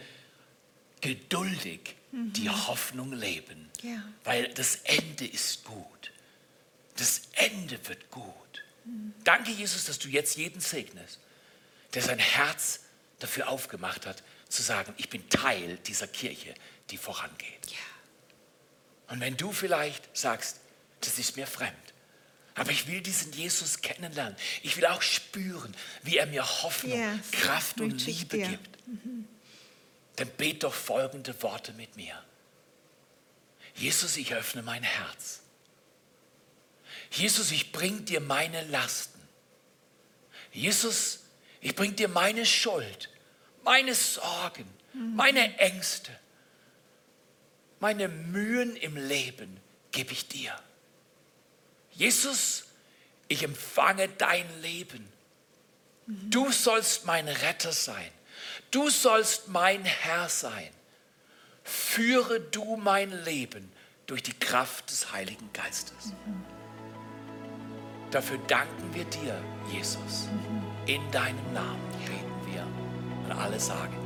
geduldig 1.02 1.96
mhm. 2.12 2.32
die 2.34 2.50
Hoffnung 2.50 3.12
leben, 3.12 3.70
ja. 3.82 4.02
weil 4.24 4.48
das 4.54 4.78
Ende 4.84 5.28
ist 5.28 5.66
gut. 5.66 6.12
Das 6.96 7.24
Ende 7.34 7.78
wird 7.88 8.10
gut. 8.10 8.34
Mhm. 8.86 9.14
Danke, 9.26 9.52
Jesus, 9.52 9.86
dass 9.86 10.00
du 10.00 10.08
jetzt 10.08 10.38
jeden 10.38 10.62
segnest, 10.62 11.20
der 11.94 12.02
sein 12.02 12.20
Herz 12.20 12.82
dafür 13.20 13.50
aufgemacht 13.50 14.06
hat, 14.06 14.24
zu 14.48 14.62
sagen, 14.62 14.94
ich 14.98 15.10
bin 15.10 15.28
Teil 15.30 15.78
dieser 15.86 16.08
Kirche, 16.08 16.54
die 16.90 16.98
vorangeht. 16.98 17.66
Ja. 17.68 17.78
Und 19.14 19.20
wenn 19.20 19.38
du 19.38 19.52
vielleicht 19.52 20.18
sagst, 20.18 20.60
das 21.02 21.20
ist 21.20 21.38
mir 21.38 21.46
fremd, 21.46 21.72
aber 22.56 22.72
ich 22.72 22.88
will 22.88 23.00
diesen 23.00 23.32
Jesus 23.32 23.82
kennenlernen, 23.82 24.36
ich 24.64 24.76
will 24.76 24.88
auch 24.88 25.04
spüren, 25.04 25.76
wie 26.02 26.18
er 26.18 26.26
mir 26.26 26.44
Hoffnung, 26.44 26.98
yes, 26.98 27.30
Kraft 27.30 27.80
und 27.80 28.04
Liebe 28.08 28.40
gibt, 28.40 28.88
mhm. 28.88 29.28
dann 30.16 30.28
bet 30.30 30.64
doch 30.64 30.74
folgende 30.74 31.40
Worte 31.44 31.74
mit 31.74 31.96
mir. 31.96 32.20
Jesus, 33.76 34.18
ich 34.18 34.34
öffne 34.34 34.64
mein 34.64 34.82
Herz. 34.82 35.42
Jesus, 37.12 37.52
ich 37.52 37.72
bring 37.72 38.06
dir 38.06 38.20
meine 38.20 38.66
Lasten. 38.66 39.22
Jesus, 40.52 41.20
ich 41.62 41.76
bring 41.76 41.96
dir 41.96 42.08
meine 42.08 42.48
Schuld, 42.48 43.12
meine 43.64 43.94
Sorgen, 43.94 44.68
mhm. 44.94 45.16
meine 45.16 45.60
Ängste. 45.60 46.12
Meine 47.84 48.08
Mühen 48.08 48.78
im 48.78 48.96
Leben 48.96 49.60
gebe 49.92 50.14
ich 50.14 50.30
dir. 50.30 50.58
Jesus, 51.92 52.64
ich 53.28 53.44
empfange 53.44 54.08
dein 54.08 54.46
Leben. 54.62 55.06
Du 56.08 56.50
sollst 56.50 57.06
mein 57.06 57.28
Retter 57.28 57.74
sein. 57.74 58.10
Du 58.72 58.90
sollst 58.90 59.50
mein 59.50 59.84
Herr 59.84 60.30
sein. 60.30 60.70
Führe 61.66 62.40
du 62.40 62.78
mein 62.78 63.12
Leben 63.26 63.70
durch 64.06 64.24
die 64.24 64.40
Kraft 64.40 64.90
des 64.90 65.12
Heiligen 65.12 65.52
Geistes. 65.52 66.14
Dafür 68.12 68.38
danken 68.48 68.96
wir 68.96 69.04
dir, 69.04 69.44
Jesus. 69.74 70.30
In 70.86 71.02
deinem 71.12 71.54
Namen 71.54 71.92
beten 72.06 72.54
wir. 72.54 72.66
Und 73.26 73.32
alle 73.34 73.60
sagen 73.60 74.03